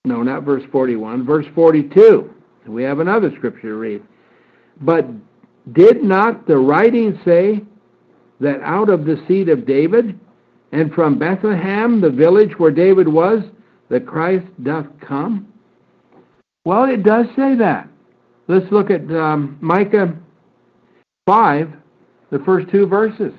[0.05, 2.33] no, not verse 41, verse 42.
[2.67, 4.03] We have another scripture to read.
[4.81, 5.07] But
[5.73, 7.63] did not the writing say
[8.39, 10.19] that out of the seed of David
[10.71, 13.43] and from Bethlehem, the village where David was,
[13.89, 15.51] the Christ doth come?
[16.65, 17.89] Well, it does say that.
[18.47, 20.15] Let's look at um, Micah
[21.25, 21.69] 5,
[22.31, 23.33] the first two verses.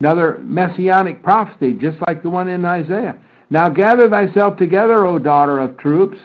[0.00, 3.16] Another messianic prophecy, just like the one in Isaiah.
[3.50, 6.18] Now gather thyself together, O daughter of troops.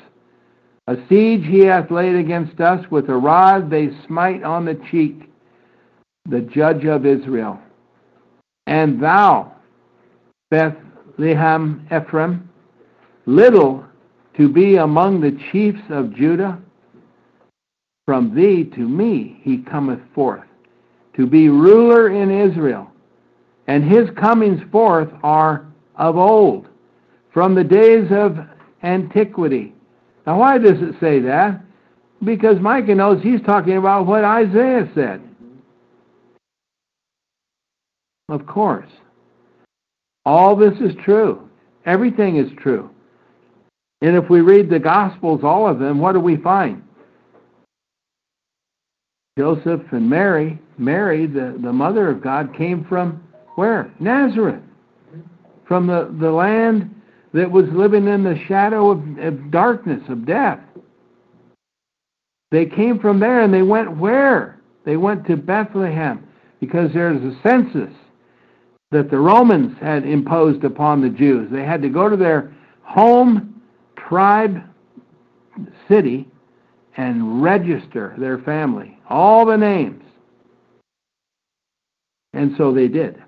[0.88, 5.29] A siege he hath laid against us, with a rod they smite on the cheek,
[6.30, 7.60] the judge of Israel.
[8.68, 9.54] And thou,
[10.52, 12.50] Bethlehem Ephraim,
[13.26, 13.84] little
[14.38, 16.60] to be among the chiefs of Judah,
[18.06, 20.46] from thee to me he cometh forth,
[21.16, 22.90] to be ruler in Israel.
[23.68, 26.68] And his comings forth are of old,
[27.32, 28.40] from the days of
[28.82, 29.76] antiquity.
[30.26, 31.62] Now, why does it say that?
[32.24, 35.22] Because Micah knows he's talking about what Isaiah said.
[38.30, 38.90] Of course.
[40.26, 41.50] All this is true.
[41.86, 42.90] Everything is true.
[44.02, 46.84] And if we read the Gospels, all of them, what do we find?
[49.38, 53.24] Joseph and Mary, Mary, the, the mother of God, came from
[53.56, 53.92] where?
[54.00, 54.62] Nazareth.
[55.66, 56.94] From the, the land
[57.34, 60.60] that was living in the shadow of, of darkness, of death.
[62.52, 64.60] They came from there and they went where?
[64.86, 66.28] They went to Bethlehem
[66.60, 67.94] because there's a census
[68.92, 71.50] that the Romans had imposed upon the Jews.
[71.52, 73.62] They had to go to their home
[73.96, 74.64] tribe
[75.88, 76.28] city
[76.98, 80.04] and register their family, all the names.
[82.34, 83.22] And so they did.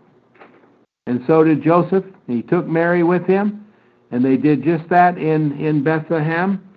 [1.07, 2.05] And so did Joseph.
[2.27, 3.65] He took Mary with him,
[4.11, 6.67] and they did just that in, in Bethlehem.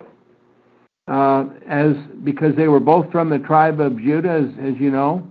[1.07, 5.25] Uh, as because they were both from the tribe of Judah, as, as you know.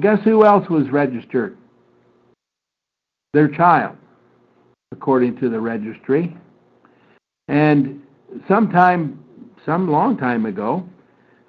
[0.00, 1.58] Guess who else was registered?
[3.32, 3.96] Their child,
[4.92, 6.36] according to the registry.
[7.48, 8.02] And
[8.46, 9.22] sometime,
[9.64, 10.86] some long time ago,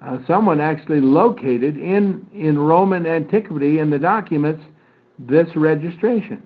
[0.00, 4.62] uh, someone actually located in, in Roman antiquity in the documents
[5.18, 6.42] this registration.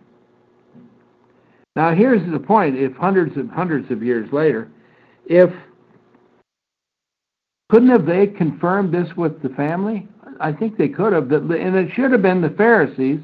[1.76, 4.68] Now here's the point, if hundreds and hundreds of years later,
[5.26, 5.50] if
[7.70, 10.08] couldn't have they confirmed this with the family?
[10.40, 13.20] I think they could have, and it should have been the Pharisees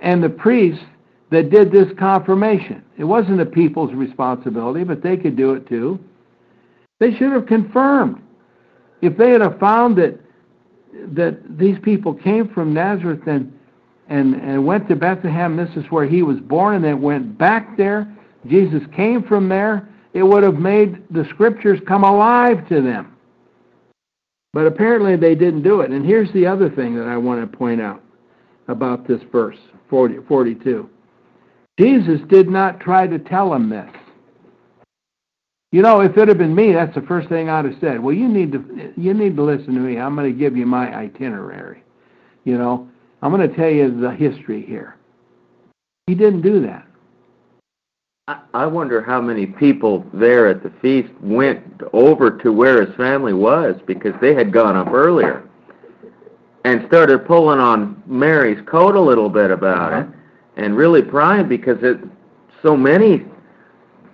[0.00, 0.84] and the priests
[1.30, 2.82] that did this confirmation.
[2.98, 5.98] It wasn't the people's responsibility, but they could do it too.
[6.98, 8.20] They should have confirmed.
[9.00, 10.18] If they had found that
[11.14, 13.52] that these people came from Nazareth and
[14.08, 17.76] and, and went to Bethlehem, this is where he was born, and then went back
[17.76, 18.12] there,
[18.48, 23.16] Jesus came from there, it would have made the scriptures come alive to them.
[24.52, 25.92] But apparently they didn't do it.
[25.92, 28.02] And here's the other thing that I want to point out
[28.66, 29.58] about this verse
[29.88, 30.90] 40, 42.
[31.80, 33.88] Jesus did not try to tell him this.
[35.72, 38.00] You know, if it had been me, that's the first thing I'd have said.
[38.00, 39.98] Well, you need to you need to listen to me.
[39.98, 41.82] I'm going to give you my itinerary.
[42.44, 42.86] You know,
[43.22, 44.96] I'm going to tell you the history here.
[46.06, 46.86] He didn't do that.
[48.52, 51.64] I wonder how many people there at the feast went
[51.94, 55.48] over to where his family was because they had gone up earlier
[56.64, 60.19] and started pulling on Mary's coat a little bit about it
[60.60, 61.98] and really prying because it
[62.62, 63.24] so many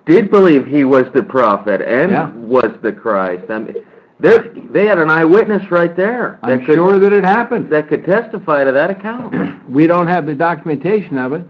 [0.06, 2.30] did believe he was the prophet and yeah.
[2.30, 3.50] was the Christ.
[3.50, 3.74] I mean,
[4.20, 6.38] they had an eyewitness right there.
[6.42, 7.70] I'm could, sure that it happened.
[7.70, 9.68] That could testify to that account.
[9.68, 11.44] we don't have the documentation of it.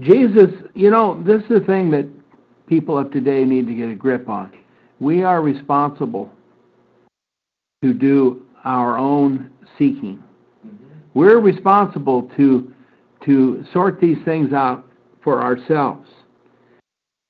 [0.00, 2.06] Jesus, you know, this is the thing that
[2.66, 4.52] people of today need to get a grip on.
[5.00, 6.32] We are responsible
[7.82, 10.22] to do our own seeking.
[10.66, 10.76] Mm-hmm.
[11.12, 12.73] We're responsible to
[13.24, 14.86] to sort these things out
[15.22, 16.08] for ourselves.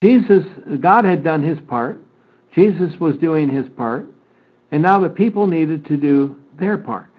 [0.02, 0.44] Jesus,
[0.80, 2.00] God had done his part.
[2.54, 4.06] Jesus was doing his part.
[4.70, 7.10] And now the people needed to do their part.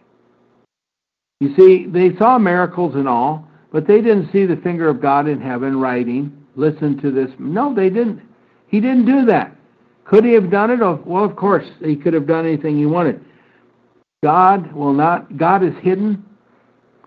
[1.39, 5.27] You see, they saw miracles and all, but they didn't see the finger of God
[5.27, 7.29] in heaven writing, listen to this.
[7.39, 8.21] No, they didn't.
[8.67, 9.55] He didn't do that.
[10.05, 10.81] Could he have done it?
[10.81, 13.23] Oh, well, of course, he could have done anything he wanted.
[14.23, 16.23] God will not, God is hidden.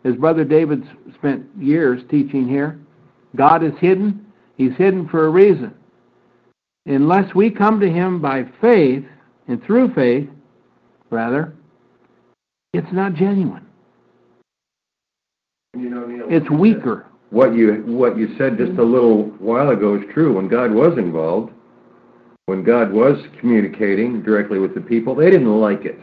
[0.04, 0.84] As Brother David
[1.14, 2.78] spent years teaching here,
[3.36, 4.26] God is hidden.
[4.56, 5.74] He's hidden for a reason.
[6.86, 9.04] Unless we come to him by faith,
[9.46, 10.28] and through faith,
[11.10, 11.54] rather,
[12.72, 13.66] it's not genuine.
[15.76, 17.06] You know, Neil, it's weaker.
[17.30, 20.36] What you what you said just a little while ago is true.
[20.36, 21.52] When God was involved,
[22.46, 25.98] when God was communicating directly with the people, they didn't like it.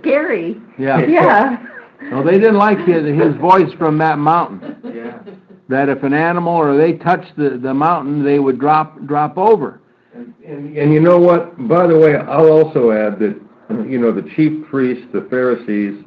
[0.00, 0.60] Scary.
[0.76, 1.06] Yeah.
[1.08, 1.64] Yeah.
[2.02, 4.76] No, they didn't like his, his voice from that mountain.
[4.84, 5.20] Yeah.
[5.68, 9.80] That if an animal or they touched the, the mountain, they would drop, drop over.
[10.14, 11.68] And, and you know what?
[11.68, 13.40] By the way, I'll also add that,
[13.88, 16.04] you know, the chief priests, the Pharisees,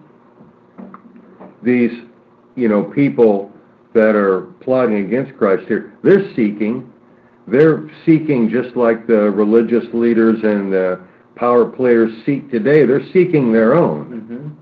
[1.62, 1.92] these,
[2.56, 3.52] you know, people
[3.94, 6.92] that are plotting against Christ here, they're seeking,
[7.48, 11.02] they're seeking just like the religious leaders and the
[11.36, 14.06] power players seek today, they're seeking their own.
[14.06, 14.61] Mm-hmm.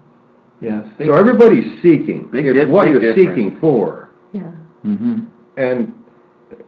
[0.62, 0.86] Yes.
[1.06, 3.30] So everybody's seeking, Big it's dif- what big you're difference.
[3.38, 4.10] seeking for.
[4.34, 4.52] Yeah.
[4.84, 5.20] hmm
[5.58, 5.94] And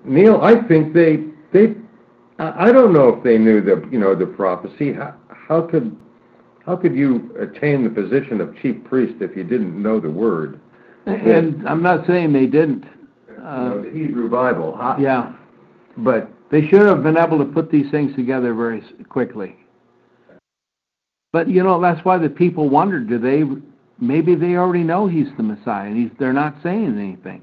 [0.05, 1.75] Neil, I think they, they,
[2.39, 4.93] I, I don't know if they knew the, you know, the prophecy.
[4.93, 5.95] How, how could,
[6.65, 10.59] how could you attain the position of chief priest if you didn't know the word?
[11.05, 12.85] And I'm not saying they didn't.
[13.27, 14.75] You Uh, the Hebrew Bible.
[14.77, 15.33] How- yeah,
[15.97, 19.55] But, they should have been able to put these things together very s- quickly.
[21.33, 23.43] But, you know, that's why the people wondered, do they,
[24.02, 27.41] maybe they already know he's the Messiah, and he's, they're not saying anything.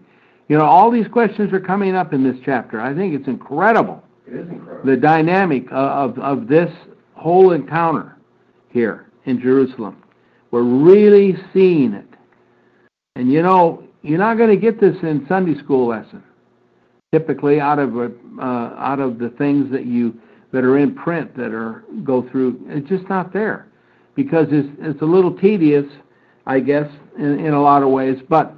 [0.49, 2.81] You know, all these questions are coming up in this chapter.
[2.81, 4.91] I think it's incredible, it is incredible.
[4.91, 6.71] the dynamic of, of, this
[7.15, 8.17] whole encounter
[8.71, 10.03] here in Jerusalem.
[10.51, 12.07] We're really seeing it.
[13.15, 16.23] And you know, you're not going to get this in Sunday school lesson.
[17.13, 20.19] Typically, out of a, uh, out of the things that you
[20.53, 23.69] that are in print that are go through, it's just not there
[24.15, 25.87] because it's it's a little tedious,
[26.49, 28.19] I guess, in, in a lot of ways.
[28.29, 28.53] But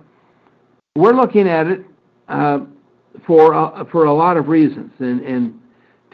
[0.96, 1.84] we're looking at it
[2.28, 2.60] uh,
[3.26, 5.60] for uh, for a lot of reasons, and and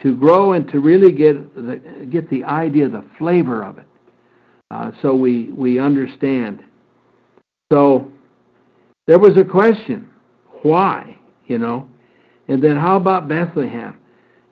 [0.01, 1.77] to grow and to really get the
[2.09, 3.87] get the idea, the flavor of it,
[4.71, 6.63] uh, so we we understand.
[7.71, 8.11] So
[9.05, 10.09] there was a question,
[10.63, 11.87] why, you know,
[12.47, 13.97] and then how about Bethlehem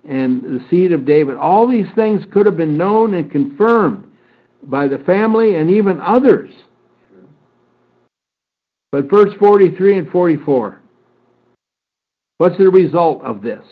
[0.08, 1.38] and the seed of David?
[1.38, 4.12] All these things could have been known and confirmed
[4.64, 6.52] by the family and even others.
[8.92, 10.82] But verse 43 and 44,
[12.38, 13.64] what's the result of this?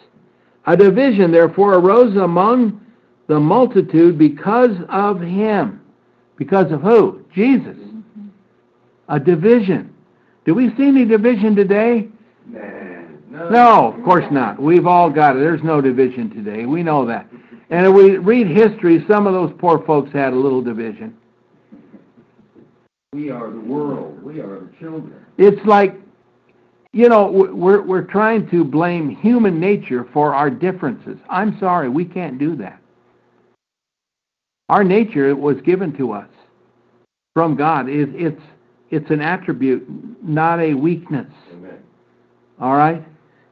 [0.66, 2.82] A division, therefore, arose among
[3.28, 5.82] the multitude because of him.
[6.38, 7.24] Because of who?
[7.34, 7.78] Jesus.
[9.10, 9.94] A division.
[10.46, 12.10] Do we see any division today?
[13.30, 14.62] No, of course not.
[14.62, 15.40] We've all got it.
[15.40, 16.66] There's no division today.
[16.66, 17.28] We know that.
[17.70, 21.18] And if we read history, some of those poor folks had a little division.
[23.14, 25.14] We are the world, we are the children.
[25.38, 25.96] It's like,
[26.94, 31.18] you know, we're, we're trying to blame human nature for our differences.
[31.30, 32.82] I'm sorry, we can't do that.
[34.70, 36.30] Our nature was given to us
[37.36, 37.88] from God.
[37.88, 38.42] It, it's,
[38.90, 39.88] it's an attribute,
[40.24, 41.32] not a weakness.
[41.52, 41.84] Amen.
[42.60, 43.04] All right?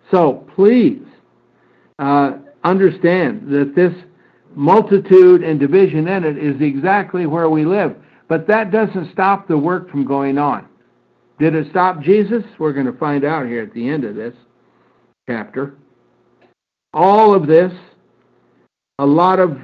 [0.09, 1.03] So please
[1.99, 3.93] uh, understand that this
[4.55, 7.95] multitude and division in it is exactly where we live.
[8.32, 10.65] But that doesn't stop the work from going on.
[11.38, 12.45] Did it stop Jesus?
[12.59, 14.34] We're going to find out here at the end of this
[15.29, 15.75] chapter.
[16.93, 17.73] All of this,
[18.99, 19.57] a lot of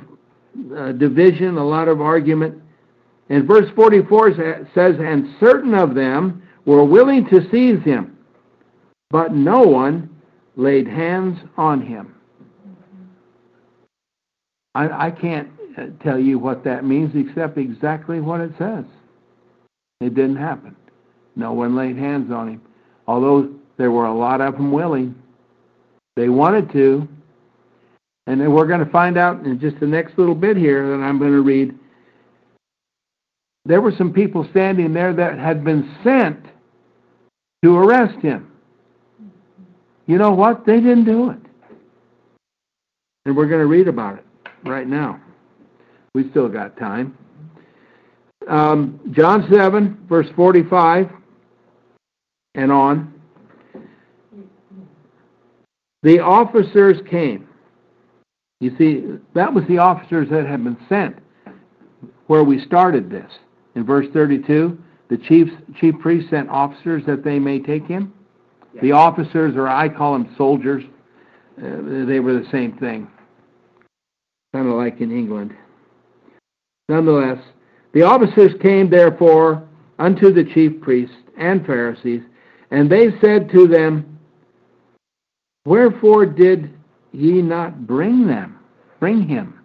[0.75, 2.61] uh, division, a lot of argument.
[3.29, 4.33] And verse 44
[4.75, 8.17] says, And certain of them were willing to seize him,
[9.11, 10.09] but no one
[10.57, 12.15] laid hands on him.
[14.75, 18.85] I, I can't Uh, tell you what that means except exactly what it says.
[20.01, 20.75] It didn't happen.
[21.35, 22.61] No one laid hands on him,
[23.07, 25.15] although there were a lot of them willing.
[26.15, 27.07] They wanted to.
[28.25, 31.03] And then we're going to find out in just the next little bit here that
[31.03, 31.77] I'm going to read.
[33.65, 36.43] There were some people standing there that had been sent
[37.63, 38.51] to arrest him.
[40.07, 40.65] You know what?
[40.65, 41.39] They didn't do it.
[43.25, 44.25] And we're going to read about it
[44.63, 45.21] right now.
[46.17, 47.15] We still got time.
[48.47, 51.11] Um, John 7, verse 45
[52.55, 53.13] and on.
[56.01, 57.47] The officers came.
[58.61, 59.03] You see,
[59.35, 61.17] that was the officers that had been sent
[62.25, 63.31] where we started this.
[63.75, 64.75] In verse 32,
[65.09, 65.49] the chief,
[65.79, 68.11] chief priest sent officers that they may take him.
[68.81, 70.83] The officers, or I call them soldiers,
[71.59, 73.07] uh, they were the same thing,
[74.51, 75.53] kind of like in England.
[76.89, 77.39] Nonetheless,
[77.93, 79.67] the officers came therefore
[79.99, 82.21] unto the chief priests and Pharisees,
[82.71, 84.19] and they said to them,
[85.65, 86.73] Wherefore did
[87.11, 88.59] ye not bring them,
[88.99, 89.59] bring him?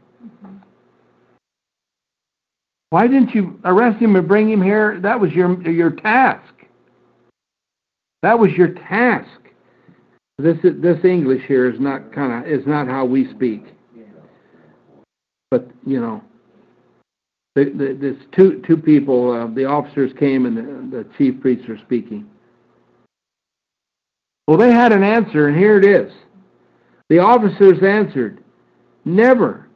[2.91, 5.01] Why didn't you arrest him and bring him here?
[5.01, 6.53] That was your your task.
[8.23, 9.29] That was your task.
[10.39, 13.65] This this English here is not kind of is not how we speak.
[15.51, 16.23] But, you know,
[17.55, 21.69] the, the, this two, two people, uh, the officers came and the, the chief priests
[21.69, 22.29] are speaking.
[24.47, 26.13] Well, they had an answer, and here it is.
[27.09, 28.43] The officers answered,
[29.05, 29.69] Never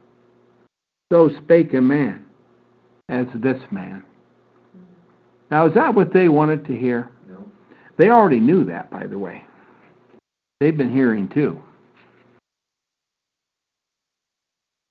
[1.11, 2.25] so spake a man
[3.09, 4.03] as this man.
[5.49, 7.09] Now, is that what they wanted to hear?
[7.29, 7.49] No.
[7.97, 9.43] They already knew that, by the way.
[10.59, 11.61] They've been hearing too.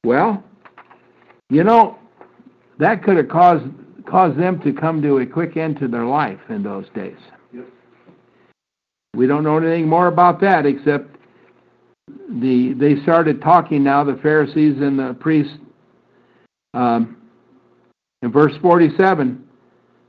[0.04, 0.42] Well,
[1.50, 1.98] you know,
[2.78, 3.64] that could have caused
[4.06, 7.18] caused them to come to a quick end to their life in those days.
[7.52, 7.66] Yep.
[9.16, 11.16] We don't know anything more about that except
[12.28, 15.54] the they started talking now, the Pharisees and the priests.
[16.74, 17.16] Um,
[18.22, 19.46] in verse 47,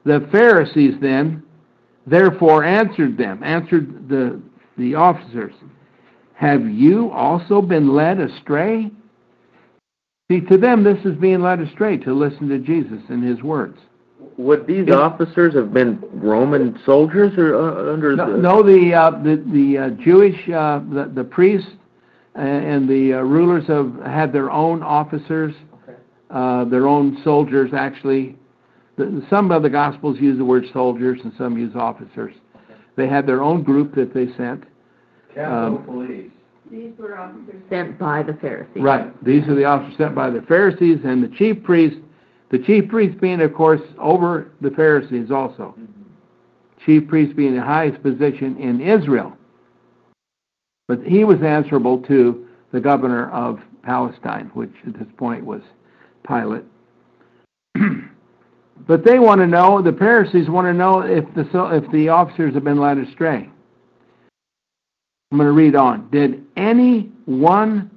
[0.06, 1.44] the Pharisees then
[2.06, 4.42] therefore answered them, answered the,
[4.78, 5.54] the officers,
[6.34, 8.90] Have you also been led astray?
[10.30, 13.80] See, to them, this is being led astray to listen to Jesus and his words.
[14.38, 14.96] Would these Yeah.
[14.96, 18.38] officers have been Roman soldiers or uh, under No, the?
[18.38, 21.72] no the, uh, the, the uh, Jewish, uh, the, the priests
[22.36, 25.56] and, and the uh, rulers have had their own officers,
[26.30, 28.36] uh, their own soldiers, actually.
[28.98, 32.34] The, some of the Gospels use the word soldiers and some use officers.
[32.98, 34.66] They had their own group that they sent.
[35.34, 36.32] Capitol Um, Police.
[36.72, 38.82] These were officers sent by the Pharisees.
[38.82, 39.24] Right.
[39.24, 42.00] These are the officers sent by the Pharisees and the chief priests.
[42.50, 45.76] The chief priest being, of course, over the Pharisees also.
[45.78, 46.04] Mm-hmm.
[46.86, 49.36] Chief priest being the highest position in Israel.
[50.88, 55.62] But he was answerable to the governor of Palestine, which at this point was
[56.26, 56.64] Pilate.
[58.88, 62.54] but they want to know, the Pharisees want to know if the, if the officers
[62.54, 63.50] have been led astray.
[65.32, 66.10] I'm going to read on.
[66.10, 67.92] Did any one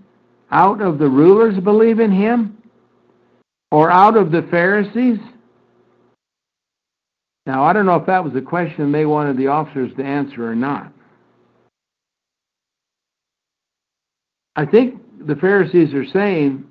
[0.50, 2.56] out of the rulers believe in him?
[3.70, 5.18] Or out of the Pharisees?
[7.46, 10.48] Now, I don't know if that was a question they wanted the officers to answer
[10.48, 10.92] or not.
[14.56, 16.64] I think the Pharisees are saying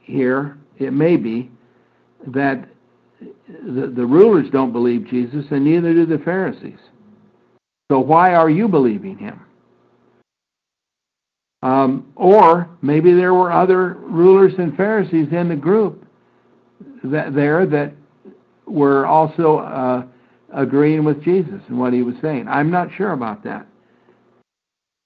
[0.00, 1.50] here, it may be,
[2.26, 2.68] that
[3.48, 6.78] the, the rulers don't believe Jesus and neither do the Pharisees.
[7.90, 9.40] So why are you believing him?
[11.62, 16.06] Um, or maybe there were other rulers and Pharisees in the group
[17.04, 17.92] that there that
[18.66, 20.04] were also uh,
[20.52, 22.48] agreeing with Jesus and what he was saying.
[22.48, 23.66] I'm not sure about that.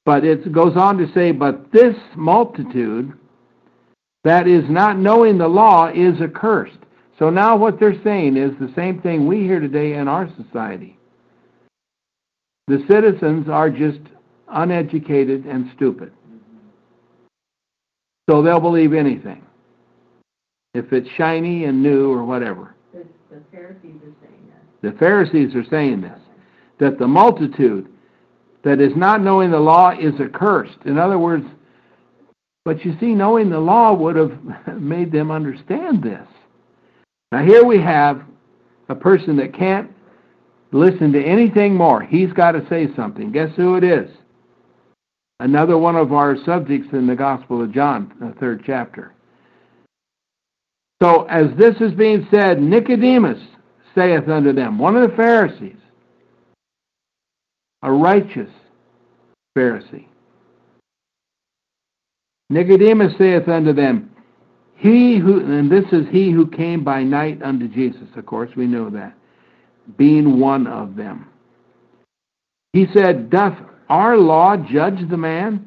[0.04, 3.18] But it goes on to say, but this multitude
[4.22, 6.78] that is not knowing the law is accursed.
[7.18, 10.98] So now what they're saying is the same thing we hear today in our society.
[12.66, 14.00] The citizens are just
[14.48, 16.12] uneducated and stupid.
[18.28, 19.44] So they'll believe anything.
[20.72, 22.74] If it's shiny and new or whatever.
[22.92, 24.90] The, the Pharisees are saying that.
[24.90, 26.18] The Pharisees are saying this,
[26.78, 27.88] that the multitude
[28.62, 30.78] that is not knowing the law is accursed.
[30.86, 31.44] In other words,
[32.64, 34.32] but you see, knowing the law would have
[34.80, 36.26] made them understand this.
[37.30, 38.22] Now here we have
[38.88, 39.90] a person that can't
[40.72, 42.02] listen to anything more.
[42.02, 43.32] He's got to say something.
[43.32, 44.10] Guess who it is?
[45.40, 49.12] Another one of our subjects in the Gospel of John, the third chapter.
[51.02, 53.38] So as this is being said, Nicodemus
[53.94, 55.76] saith unto them, one of the Pharisees,
[57.82, 58.50] a righteous
[59.56, 60.06] Pharisee.
[62.48, 64.10] Nicodemus saith unto them,
[64.76, 68.66] He who, and this is he who came by night unto Jesus, of course, we
[68.66, 69.14] know that,
[69.96, 71.26] being one of them.
[72.72, 73.58] He said, Doth
[73.88, 75.66] our law judge the man,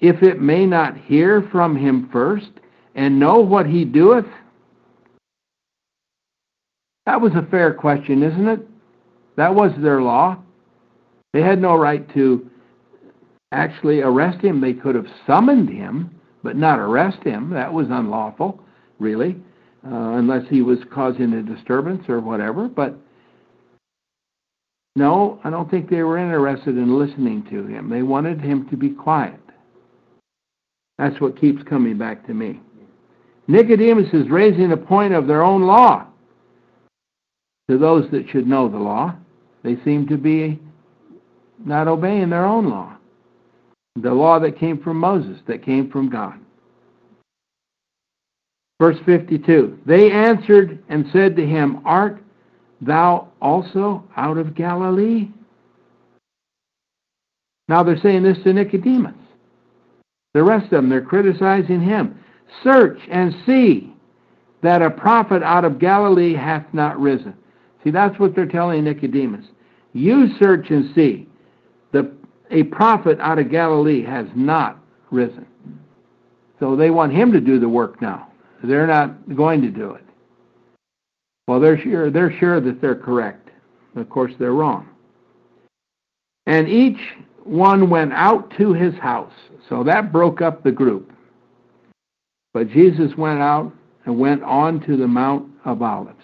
[0.00, 2.50] if it may not hear from him first,
[2.94, 4.26] and know what he doeth?
[7.04, 8.66] That was a fair question, isn't it?
[9.36, 10.38] That was their law.
[11.32, 12.50] They had no right to
[13.52, 14.60] actually arrest him.
[14.60, 17.50] They could have summoned him, but not arrest him.
[17.50, 18.60] That was unlawful,
[18.98, 19.36] really,
[19.86, 22.68] uh, unless he was causing a disturbance or whatever.
[22.68, 22.98] But
[24.96, 27.90] no, I don't think they were interested in listening to him.
[27.90, 29.38] They wanted him to be quiet.
[30.96, 32.60] That's what keeps coming back to me.
[33.46, 36.06] Nicodemus is raising a point of their own law
[37.68, 39.14] to those that should know the law.
[39.62, 40.58] They seem to be
[41.62, 42.96] not obeying their own law.
[43.96, 46.38] The law that came from Moses, that came from God.
[48.80, 52.22] Verse 52 They answered and said to him, Art
[52.80, 55.28] thou also out of Galilee?
[57.68, 59.14] Now they're saying this to Nicodemus.
[60.34, 62.18] The rest of them, they're criticizing him.
[62.62, 63.92] Search and see
[64.62, 67.34] that a prophet out of Galilee hath not risen.
[67.82, 69.46] See, that's what they're telling Nicodemus.
[69.92, 71.28] You search and see.
[71.92, 72.12] The,
[72.50, 74.78] a prophet out of Galilee has not
[75.10, 75.46] risen.
[76.60, 78.28] So they want him to do the work now.
[78.62, 80.04] They're not going to do it.
[81.46, 83.50] Well, they're sure, they're sure that they're correct.
[83.94, 84.88] Of course, they're wrong.
[86.46, 86.98] And each
[87.44, 89.32] one went out to his house.
[89.68, 91.12] So that broke up the group.
[92.52, 93.72] But Jesus went out
[94.04, 96.22] and went on to the Mount of Olives.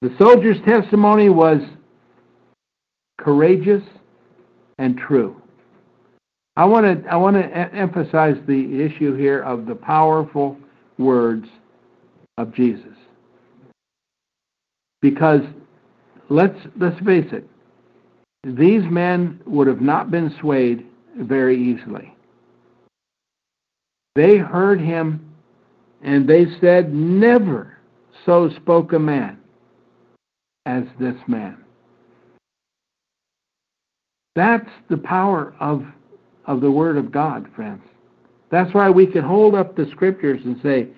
[0.00, 1.60] The soldier's testimony was
[3.18, 3.82] courageous
[4.78, 5.40] and true.
[6.56, 10.56] I want to I want to emphasize the issue here of the powerful
[10.98, 11.48] words
[12.38, 12.96] of Jesus.
[15.02, 15.42] Because
[16.30, 17.46] let's let's face it,
[18.44, 20.86] these men would have not been swayed
[21.16, 22.14] very easily.
[24.14, 25.28] They heard him
[26.02, 27.76] and they said, Never
[28.24, 29.38] so spoke a man
[30.66, 31.64] as this man.
[34.34, 35.84] That's the power of,
[36.46, 37.82] of the Word of God, friends.
[38.50, 40.88] That's why we can hold up the Scriptures and say,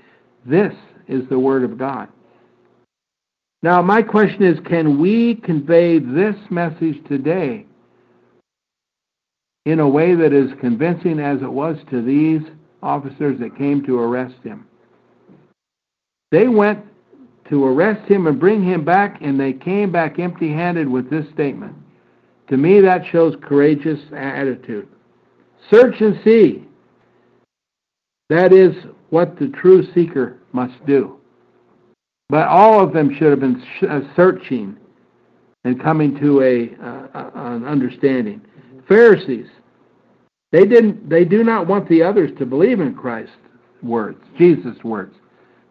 [0.45, 0.75] This
[1.11, 2.09] is the Word of God.
[3.63, 7.67] Now, my question is can we convey this message today
[9.67, 12.41] in a way that is convincing as it was to these
[12.83, 14.67] officers that came to arrest him?
[16.31, 16.85] They went
[17.51, 21.29] to arrest him and bring him back, and they came back empty handed with this
[21.35, 21.75] statement.
[22.49, 24.89] To me, that shows courageous attitude.
[25.71, 26.65] Search and see.
[28.29, 28.75] That is
[29.11, 31.17] what the true seeker must do.
[32.29, 34.77] But all of them should have been uh, searching
[35.65, 38.41] and coming to a uh, an understanding.
[38.89, 39.49] Pharisees,
[40.53, 41.09] they didn't.
[41.09, 43.35] They do not want the others to believe in Christ's
[43.83, 45.15] words, Jesus' words.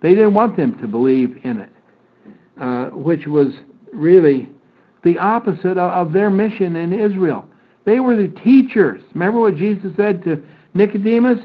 [0.02, 1.70] They didn't want them to believe in it,
[2.60, 3.48] uh, which was
[3.94, 4.50] really
[5.04, 7.46] the opposite of, of their mission in Israel.
[7.86, 9.02] They were the teachers.
[9.14, 11.40] Remember what Jesus said to Nicodemus?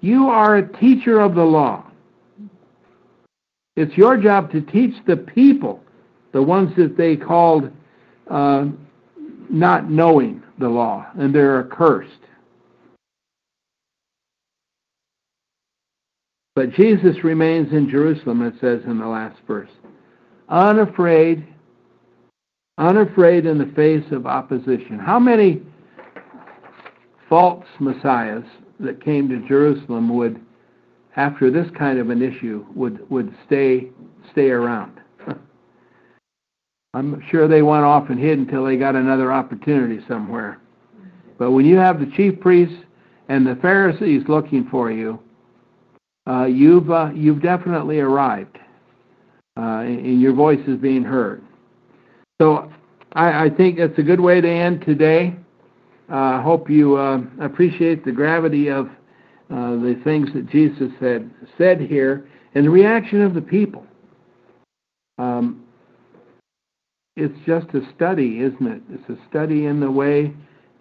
[0.00, 1.85] You are a teacher of the law.
[3.76, 5.82] It's your job to teach the people,
[6.32, 7.70] the ones that they called
[8.30, 8.66] uh,
[9.50, 12.10] not knowing the law, and they're accursed.
[16.54, 19.70] But Jesus remains in Jerusalem, it says in the last verse,
[20.48, 21.46] unafraid,
[22.78, 24.98] unafraid in the face of opposition.
[24.98, 25.60] How many
[27.28, 28.44] false messiahs
[28.80, 30.40] that came to Jerusalem would
[31.16, 33.88] after this kind of an issue would would stay
[34.30, 35.00] stay around.
[36.94, 40.60] I'm sure they went off and hid until they got another opportunity somewhere.
[41.38, 42.74] But when you have the chief priests
[43.28, 45.18] and the Pharisees looking for you,
[46.26, 48.58] uh, you've uh, you've definitely arrived,
[49.58, 51.42] uh, and your voice is being heard.
[52.40, 52.72] So
[53.12, 55.36] I, I think that's a good way to end today.
[56.08, 58.88] I uh, hope you uh, appreciate the gravity of
[59.50, 63.86] uh, the things that Jesus had said here and the reaction of the people.
[65.18, 65.64] Um,
[67.16, 68.82] it's just a study, isn't it?
[68.90, 70.34] It's a study in the way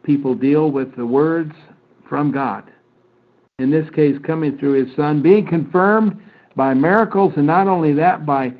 [0.04, 1.54] people deal with the words
[2.08, 2.70] from God.
[3.60, 6.20] In this case, coming through His Son, being confirmed
[6.56, 8.54] by miracles, and not only that, by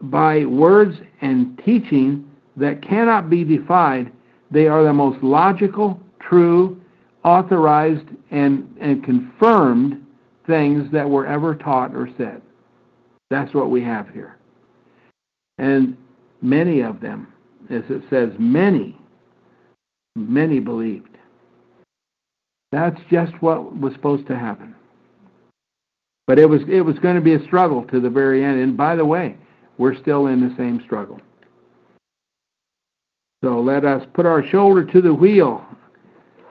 [0.00, 4.12] by words and teaching that cannot be defied.
[4.50, 6.80] They are the most logical, true,
[7.24, 10.04] authorized and, and confirmed
[10.46, 12.40] things that were ever taught or said.
[13.30, 14.36] That's what we have here.
[15.58, 15.96] And
[16.40, 17.32] many of them,
[17.70, 18.96] as it says, many,
[20.16, 21.16] many believed.
[22.72, 24.74] That's just what was supposed to happen.
[26.26, 28.60] But it was it was going to be a struggle to the very end.
[28.60, 29.36] And by the way,
[29.78, 31.20] we're still in the same struggle.
[33.42, 35.64] So let us put our shoulder to the wheel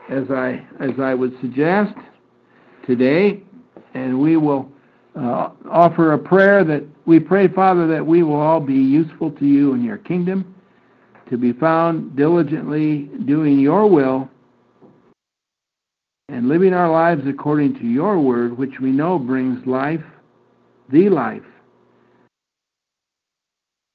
[0.10, 1.94] as I as I would suggest
[2.86, 3.44] today,
[3.94, 4.70] and we will
[5.16, 9.46] uh, offer a prayer that we pray, Father, that we will all be useful to
[9.46, 10.56] you in your kingdom,
[11.30, 14.30] to be found diligently doing your will
[16.30, 20.04] and living our lives according to your word, which we know brings life,
[20.92, 21.42] the life,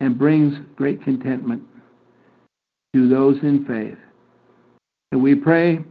[0.00, 1.62] and brings great contentment
[2.94, 3.98] to those in faith.
[5.12, 5.84] And we pray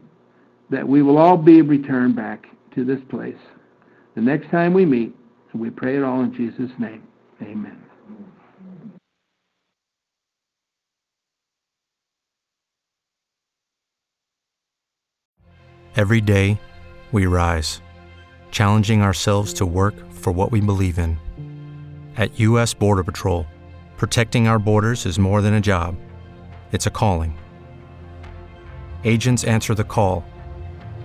[0.72, 3.38] that we will all be returned back to this place
[4.16, 5.16] the next time we meet.
[5.52, 7.04] And we pray it all in Jesus' name.
[7.42, 7.78] Amen.
[15.98, 16.58] Every day
[17.12, 17.82] we rise,
[18.50, 21.18] challenging ourselves to work for what we believe in.
[22.16, 22.74] At U.S.
[22.74, 23.46] Border Patrol,
[23.98, 25.98] protecting our borders is more than a job,
[26.72, 27.38] it's a calling.
[29.04, 30.24] Agents answer the call,